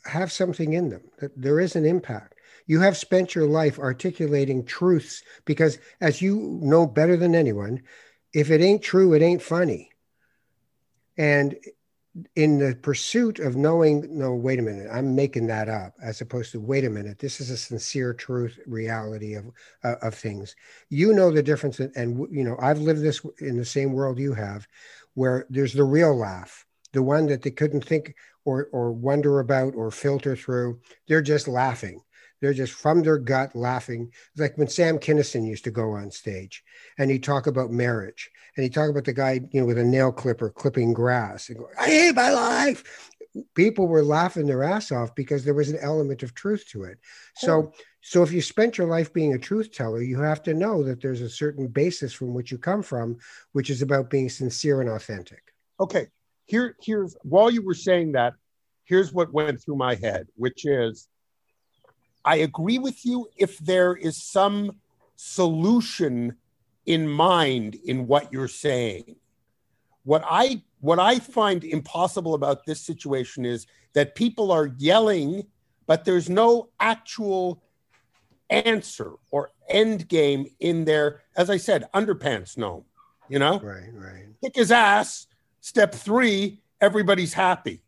[0.06, 2.35] have something in them, that there is an impact.
[2.66, 7.82] You have spent your life articulating truths because, as you know better than anyone,
[8.34, 9.92] if it ain't true, it ain't funny.
[11.18, 11.56] And
[12.36, 16.54] in the pursuit of knowing, no, wait a minute, I'm making that up, as opposed
[16.54, 19.46] to, wait a minute, this is a sincere truth, reality of
[19.84, 20.56] uh, of things.
[20.90, 24.34] You know the difference, and you know I've lived this in the same world you
[24.34, 24.68] have,
[25.14, 29.76] where there's the real laugh, the one that they couldn't think or or wonder about
[29.76, 30.80] or filter through.
[31.08, 32.02] They're just laughing.
[32.46, 34.12] They're just from their gut laughing.
[34.32, 36.64] It's like when Sam Kinison used to go on stage
[36.98, 39.84] and he'd talk about marriage and he'd talk about the guy, you know, with a
[39.84, 43.10] nail clipper clipping grass and go, I hate my life.
[43.56, 47.00] People were laughing their ass off because there was an element of truth to it.
[47.36, 47.74] So, oh.
[48.02, 51.02] so if you spent your life being a truth teller, you have to know that
[51.02, 53.18] there's a certain basis from which you come from,
[53.52, 55.42] which is about being sincere and authentic.
[55.80, 56.08] Okay
[56.46, 58.34] here here's while you were saying that
[58.86, 61.08] here's what went through my head which is
[62.26, 64.72] i agree with you if there is some
[65.16, 66.36] solution
[66.86, 69.16] in mind in what you're saying
[70.04, 75.44] what i what i find impossible about this situation is that people are yelling
[75.88, 77.62] but there's no actual
[78.50, 82.86] answer or end game in their, as I said, underpants gnome.
[83.28, 84.26] You know, right, right.
[84.44, 85.26] Kick his ass.
[85.62, 87.82] Step three, everybody's happy,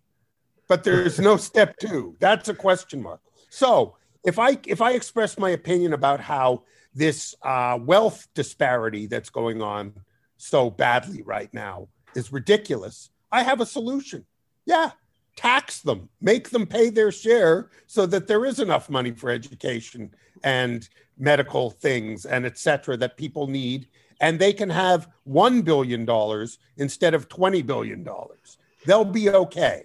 [0.68, 2.16] but there's no step two.
[2.20, 3.22] That's a question mark.
[3.50, 3.98] So
[4.28, 6.64] if I if I express my opinion about how
[6.94, 9.94] this uh, wealth disparity that's going on
[10.36, 14.26] so badly right now is ridiculous, I have a solution.
[14.66, 14.92] Yeah,
[15.38, 20.14] tax them, make them pay their share so that there is enough money for education
[20.44, 22.98] and medical things and etc.
[22.98, 23.88] that people need,
[24.20, 28.58] and they can have one billion dollars instead of twenty billion dollars.
[28.86, 29.84] They'll be okay.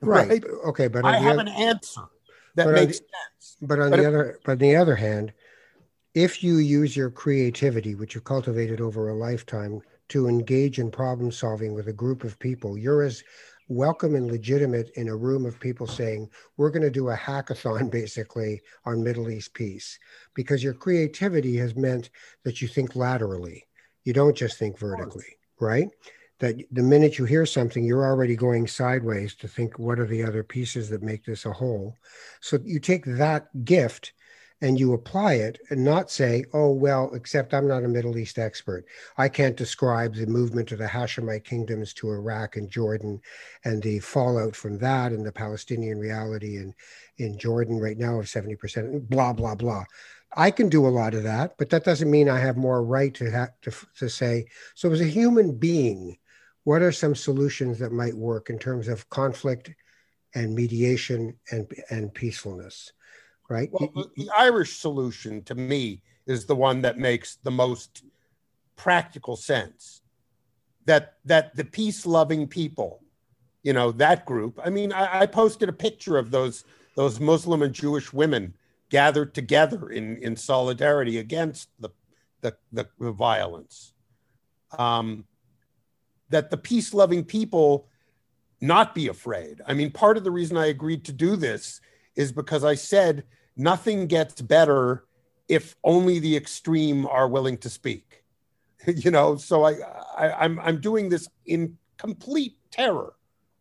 [0.00, 0.28] Right.
[0.28, 0.44] right?
[0.68, 2.00] Okay, but I have an answer
[2.54, 3.33] that makes sense.
[3.66, 5.32] But on but the if, other, but on the other hand,
[6.14, 11.32] if you use your creativity, which you've cultivated over a lifetime, to engage in problem
[11.32, 13.22] solving with a group of people, you're as
[13.68, 17.90] welcome and legitimate in a room of people saying, we're going to do a hackathon
[18.00, 19.98] basically on Middle East peace,
[20.34, 22.10] because your creativity has meant
[22.44, 23.64] that you think laterally.
[24.04, 25.88] You don't just think vertically, right?
[26.40, 30.24] That the minute you hear something, you're already going sideways to think, what are the
[30.24, 31.96] other pieces that make this a whole?
[32.40, 34.12] So you take that gift
[34.64, 38.38] and you apply it and not say, oh, well, except I'm not a Middle East
[38.38, 38.86] expert.
[39.18, 43.20] I can't describe the movement of the Hashemite kingdoms to Iraq and Jordan
[43.64, 46.72] and the fallout from that and the Palestinian reality in,
[47.18, 49.84] in Jordan right now of 70%, blah, blah, blah.
[50.36, 53.12] I can do a lot of that, but that doesn't mean I have more right
[53.14, 56.16] to, to, to say, so as a human being,
[56.64, 59.70] what are some solutions that might work in terms of conflict
[60.34, 62.92] and mediation and, and peacefulness?
[63.48, 63.70] right?
[63.72, 68.04] Well, the, the Irish solution to me is the one that makes the most
[68.76, 70.02] practical sense.
[70.86, 73.02] That that the peace-loving people,
[73.62, 74.60] you know, that group.
[74.62, 78.54] I mean, I, I posted a picture of those those Muslim and Jewish women
[78.90, 81.88] gathered together in in solidarity against the
[82.42, 83.94] the, the, the violence.
[84.78, 85.24] Um,
[86.30, 87.88] that the peace-loving people
[88.60, 89.60] not be afraid.
[89.66, 91.80] I mean, part of the reason I agreed to do this
[92.16, 93.24] is because I said
[93.56, 95.04] nothing gets better
[95.48, 98.24] if only the extreme are willing to speak.
[98.86, 99.74] you know, so I,
[100.16, 103.14] I I'm I'm doing this in complete terror,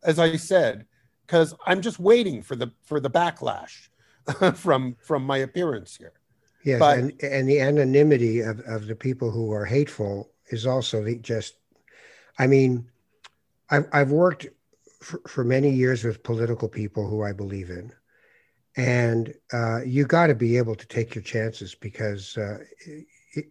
[0.04, 0.86] as I said,
[1.26, 3.90] because I'm just waiting for the for the backlash
[4.56, 6.14] from from my appearance here.
[6.64, 11.04] Yes, but, and and the anonymity of, of the people who are hateful is also
[11.04, 11.56] the just.
[12.40, 12.90] I mean,
[13.70, 14.48] I've I've worked
[15.02, 17.92] for, for many years with political people who I believe in,
[18.76, 22.60] and uh, you got to be able to take your chances because uh,
[23.36, 23.46] it,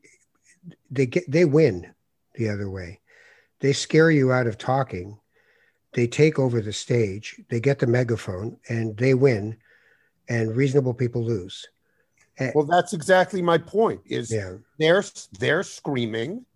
[0.91, 1.93] they get they win
[2.35, 3.01] the other way.
[3.61, 5.19] They scare you out of talking.
[5.93, 7.41] They take over the stage.
[7.51, 9.59] They get the megaphone, and they win.
[10.29, 11.67] And reasonable people lose.
[12.55, 14.01] Well, that's exactly my point.
[14.07, 14.55] Is yeah.
[14.79, 15.05] they're
[15.39, 16.47] they're screaming,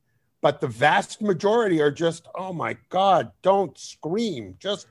[0.47, 4.87] but the vast majority are just, oh my god, don't scream, just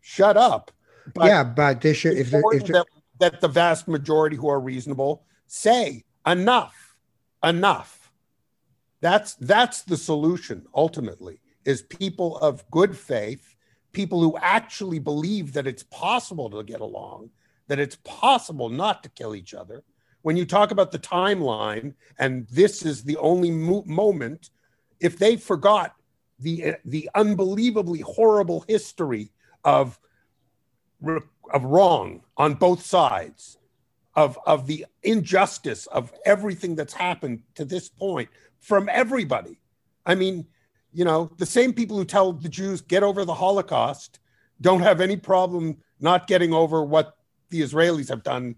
[0.00, 0.70] shut up.
[1.12, 2.16] But yeah, but they should.
[2.16, 2.86] If, if, that
[3.18, 6.94] that the vast majority who are reasonable say enough,
[7.42, 8.12] enough.
[9.00, 13.56] That's that's the solution ultimately is people of good faith,
[13.90, 17.30] people who actually believe that it's possible to get along,
[17.66, 19.82] that it's possible not to kill each other.
[20.20, 24.50] When you talk about the timeline and this is the only mo- moment,
[25.02, 25.94] if they forgot
[26.38, 29.30] the the unbelievably horrible history
[29.64, 29.98] of
[31.52, 33.58] of wrong on both sides,
[34.14, 38.28] of, of the injustice of everything that's happened to this point
[38.60, 39.58] from everybody.
[40.04, 40.46] I mean,
[40.92, 44.20] you know, the same people who tell the Jews, get over the Holocaust,
[44.60, 47.16] don't have any problem not getting over what
[47.50, 48.56] the Israelis have done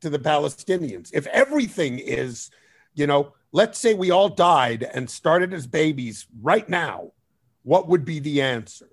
[0.00, 1.10] to the Palestinians.
[1.12, 2.50] If everything is,
[2.94, 7.12] you know, let's say we all died and started as babies right now,
[7.62, 8.88] what would be the answer?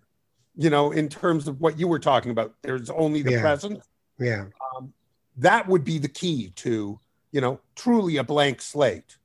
[0.55, 2.53] you know, in terms of what you were talking about.
[2.61, 3.41] There's only the yeah.
[3.41, 3.81] present.
[4.19, 4.45] Yeah.
[4.75, 4.93] Um,
[5.37, 6.99] that would be the key to,
[7.31, 9.17] you know, truly a blank slate.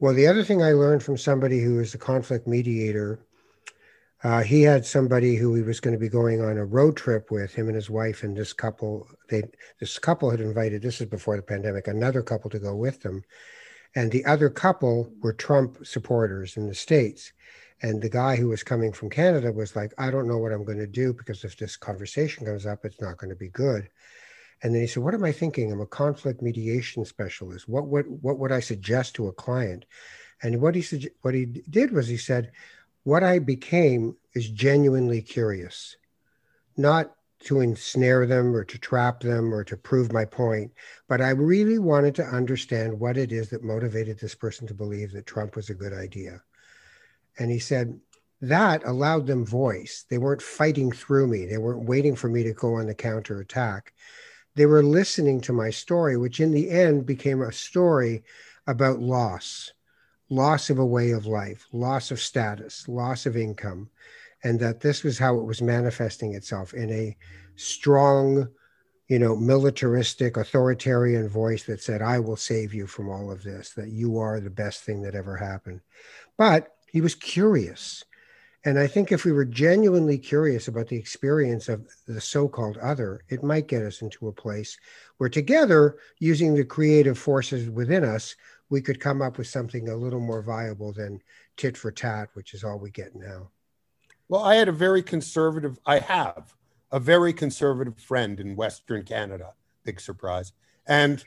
[0.00, 3.20] Well, the other thing I learned from somebody who is a conflict mediator,
[4.24, 7.30] uh, he had somebody who he was going to be going on a road trip
[7.30, 9.08] with him and his wife and this couple.
[9.28, 9.44] They
[9.78, 10.82] this couple had invited.
[10.82, 11.86] This is before the pandemic.
[11.86, 13.22] Another couple to go with them,
[13.94, 17.32] and the other couple were Trump supporters in the states.
[17.80, 20.64] And the guy who was coming from Canada was like, I don't know what I'm
[20.64, 23.88] going to do because if this conversation comes up, it's not going to be good.
[24.62, 25.70] And then he said, What am I thinking?
[25.70, 27.68] I'm a conflict mediation specialist.
[27.68, 29.84] What would what would I suggest to a client?
[30.42, 32.50] And what he what he did was he said,
[33.04, 35.96] What I became is genuinely curious,
[36.76, 40.72] not to ensnare them or to trap them or to prove my point.
[41.08, 45.12] But I really wanted to understand what it is that motivated this person to believe
[45.12, 46.42] that Trump was a good idea.
[47.38, 47.98] And he said,
[48.40, 50.04] that allowed them voice.
[50.08, 51.46] They weren't fighting through me.
[51.46, 53.92] They weren't waiting for me to go on the counterattack.
[54.54, 58.22] They were listening to my story, which in the end became a story
[58.66, 59.72] about loss
[60.30, 63.88] loss of a way of life, loss of status, loss of income,
[64.44, 67.16] and that this was how it was manifesting itself in a
[67.56, 68.48] strong,
[69.08, 73.70] you know, militaristic, authoritarian voice that said, I will save you from all of this,
[73.70, 75.80] that you are the best thing that ever happened.
[76.36, 78.04] But he was curious.
[78.64, 82.76] And I think if we were genuinely curious about the experience of the so called
[82.78, 84.76] other, it might get us into a place
[85.18, 88.34] where together, using the creative forces within us,
[88.68, 91.22] we could come up with something a little more viable than
[91.56, 93.50] tit for tat, which is all we get now.
[94.28, 96.54] Well, I had a very conservative, I have
[96.90, 99.54] a very conservative friend in Western Canada,
[99.84, 100.52] big surprise.
[100.86, 101.24] And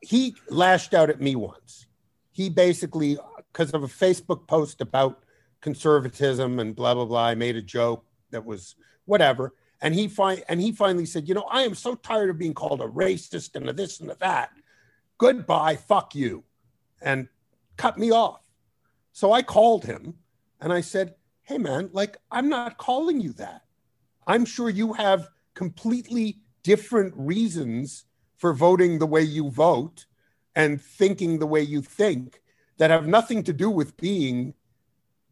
[0.00, 1.86] he lashed out at me once.
[2.30, 3.18] He basically,
[3.52, 5.24] because of a Facebook post about
[5.60, 8.74] conservatism and blah, blah, blah, I made a joke that was
[9.04, 9.54] whatever.
[9.80, 12.54] And he, fi- and he finally said, You know, I am so tired of being
[12.54, 14.50] called a racist and a this and a that
[15.22, 16.42] goodbye, fuck you,
[17.00, 17.28] and
[17.76, 18.40] cut me off.
[19.12, 20.14] So I called him
[20.60, 21.14] and I said,
[21.52, 23.62] hey, man, like, I'm not calling you that.
[24.26, 28.04] I'm sure you have completely different reasons
[28.38, 30.06] for voting the way you vote
[30.56, 32.40] and thinking the way you think
[32.78, 34.54] that have nothing to do with being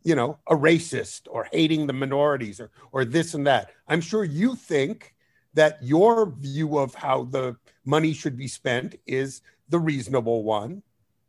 [0.03, 4.25] you know a racist or hating the minorities or or this and that i'm sure
[4.25, 5.15] you think
[5.55, 10.83] that your view of how the money should be spent is the reasonable one.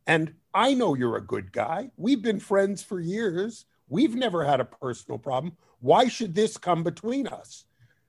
[0.07, 1.91] And I know you're a good guy.
[1.97, 3.65] We've been friends for years.
[3.91, 5.57] We've never had a personal problem.
[5.81, 7.65] Why should this come between us?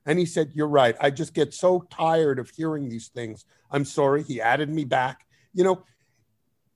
[0.06, 0.94] And he said, You're right.
[1.00, 3.44] I just get so tired of hearing these things.
[3.68, 4.22] I'm sorry.
[4.22, 5.26] He added me back.
[5.52, 5.82] You know,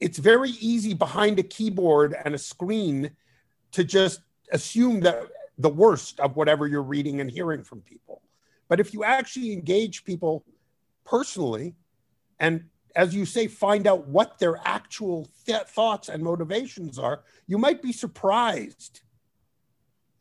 [0.01, 3.13] it's very easy behind a keyboard and a screen
[3.73, 5.23] to just assume that
[5.57, 8.23] the worst of whatever you're reading and hearing from people.
[8.69, 10.45] But if you actually engage people
[11.05, 11.77] personally
[12.41, 12.65] and
[12.97, 17.83] as you say, find out what their actual th- thoughts and motivations are, you might
[17.83, 19.03] be surprised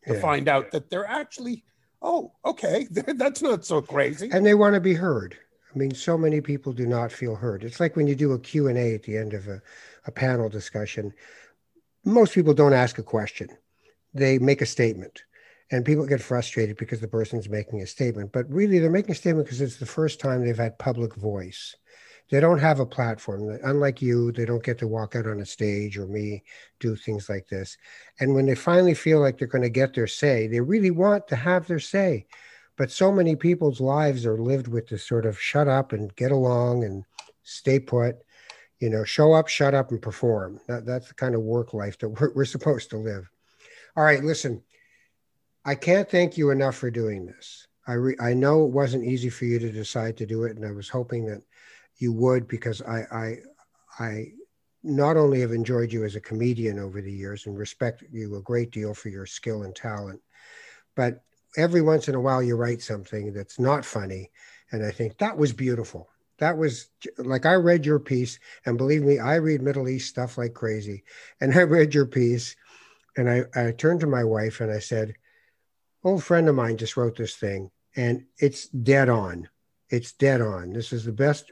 [0.06, 0.20] to yeah.
[0.20, 1.64] find out that they're actually,
[2.02, 4.28] oh, okay, that's not so crazy.
[4.30, 5.36] And they want to be heard.
[5.74, 7.64] I mean, so many people do not feel heard.
[7.64, 9.60] It's like when you do a Q&A at the end of a,
[10.04, 11.12] a panel discussion,
[12.04, 13.48] most people don't ask a question.
[14.12, 15.22] They make a statement
[15.70, 19.14] and people get frustrated because the person's making a statement but really they're making a
[19.14, 21.74] statement because it's the first time they've had public voice
[22.30, 23.58] they don't have a platform.
[23.62, 26.42] Unlike you, they don't get to walk out on a stage or me
[26.80, 27.76] do things like this.
[28.18, 31.28] And when they finally feel like they're going to get their say, they really want
[31.28, 32.26] to have their say.
[32.76, 36.32] But so many people's lives are lived with this sort of shut up and get
[36.32, 37.04] along and
[37.42, 38.16] stay put,
[38.80, 40.60] you know, show up, shut up, and perform.
[40.66, 43.30] That, that's the kind of work life that we're, we're supposed to live.
[43.96, 44.62] All right, listen,
[45.64, 47.66] I can't thank you enough for doing this.
[47.86, 50.66] I, re- I know it wasn't easy for you to decide to do it, and
[50.66, 51.42] I was hoping that
[51.98, 53.38] you would because I, I,
[53.98, 54.32] I
[54.82, 58.42] not only have enjoyed you as a comedian over the years and respect you a
[58.42, 60.20] great deal for your skill and talent,
[60.94, 61.22] but
[61.56, 64.30] every once in a while you write something that's not funny.
[64.72, 66.08] And I think that was beautiful.
[66.38, 66.88] That was
[67.18, 71.02] like I read your piece, and believe me, I read Middle East stuff like crazy.
[71.40, 72.56] And I read your piece,
[73.16, 75.14] and I, I turned to my wife and I said,
[76.04, 79.48] Old friend of mine just wrote this thing, and it's dead on.
[79.88, 80.72] It's dead on.
[80.72, 81.50] This is the best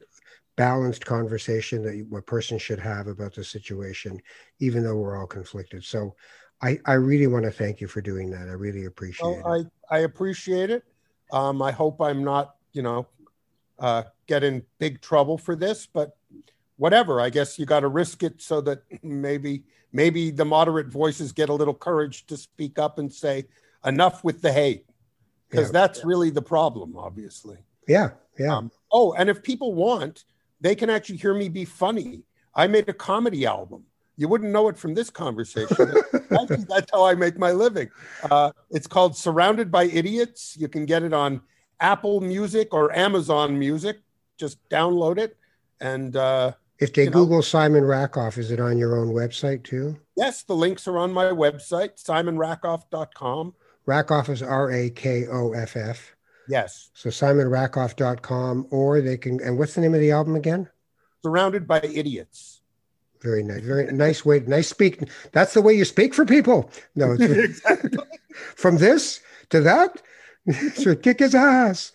[0.56, 4.20] balanced conversation that a person should have about the situation,
[4.60, 5.84] even though we're all conflicted.
[5.84, 6.14] So
[6.62, 8.48] I, I really want to thank you for doing that.
[8.48, 9.66] I really appreciate well, it.
[9.90, 10.84] I, I appreciate it.
[11.32, 13.08] Um, I hope I'm not, you know,
[13.78, 16.16] uh, get in big trouble for this, but
[16.76, 17.20] whatever.
[17.20, 21.48] I guess you got to risk it so that maybe maybe the moderate voices get
[21.48, 23.46] a little courage to speak up and say
[23.84, 24.86] enough with the hate,
[25.50, 25.72] because yeah.
[25.72, 27.58] that's really the problem, obviously.
[27.88, 28.56] Yeah, yeah.
[28.56, 30.24] Um, oh, and if people want,
[30.60, 32.22] they can actually hear me be funny.
[32.54, 33.84] I made a comedy album.
[34.16, 35.92] You wouldn't know it from this conversation.
[36.30, 37.90] that's how I make my living.
[38.30, 40.56] Uh, it's called Surrounded by Idiots.
[40.56, 41.40] You can get it on
[41.80, 44.00] Apple Music or Amazon Music.
[44.38, 45.36] Just download it.
[45.80, 49.96] And uh, if they Google know, Simon Rakoff, is it on your own website too?
[50.16, 53.54] Yes, the links are on my website, simonrakoff.com.
[53.86, 56.13] Rakoff is R A K O F F.
[56.48, 56.90] Yes.
[56.94, 60.68] So simonrakoff.com, or they can, and what's the name of the album again?
[61.22, 62.60] Surrounded by Idiots.
[63.20, 63.62] Very nice.
[63.62, 64.40] Very nice way.
[64.40, 65.02] Nice speak.
[65.32, 66.70] That's the way you speak for people.
[66.94, 67.98] No, exactly.
[68.54, 70.02] from this to that.
[70.74, 71.92] so kick his ass.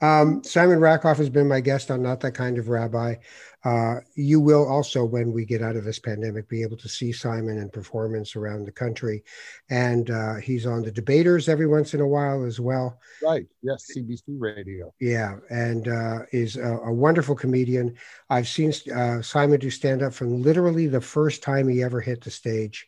[0.00, 3.16] Um, Simon Rakoff has been my guest on Not That Kind of Rabbi.
[3.64, 7.10] Uh, you will also, when we get out of this pandemic, be able to see
[7.10, 9.24] Simon in performance around the country.
[9.68, 13.00] And uh, he's on the debaters every once in a while as well.
[13.22, 13.46] Right.
[13.62, 13.90] Yes.
[13.96, 14.94] CBC radio.
[15.00, 15.36] Yeah.
[15.50, 17.96] And uh, is a, a, wonderful comedian.
[18.30, 22.22] I've seen uh, Simon do stand up from literally the first time he ever hit
[22.22, 22.86] the stage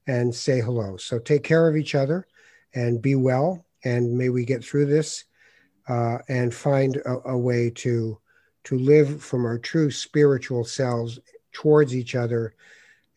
[0.08, 0.98] and say hello.
[0.98, 2.28] So take care of each other
[2.74, 3.66] and be well.
[3.86, 5.26] And may we get through this
[5.88, 8.20] uh, and find a, a way to
[8.64, 11.20] to live from our true spiritual selves
[11.54, 12.54] towards each other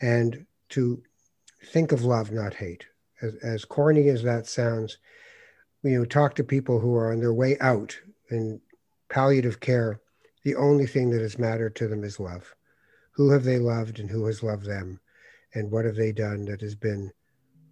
[0.00, 1.02] and to
[1.72, 2.86] think of love, not hate.
[3.20, 4.98] As, as corny as that sounds,
[5.82, 7.98] you know, talk to people who are on their way out
[8.30, 8.60] in
[9.08, 10.00] palliative care,
[10.44, 12.54] the only thing that has mattered to them is love.
[13.12, 15.00] Who have they loved and who has loved them?
[15.54, 17.10] And what have they done that has been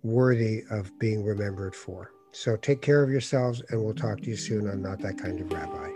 [0.03, 2.11] worthy of being remembered for?
[2.33, 5.41] So take care of yourselves, and we'll talk to you soon on Not That Kind
[5.41, 5.91] of Rabbi.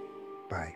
[0.49, 0.75] Bye.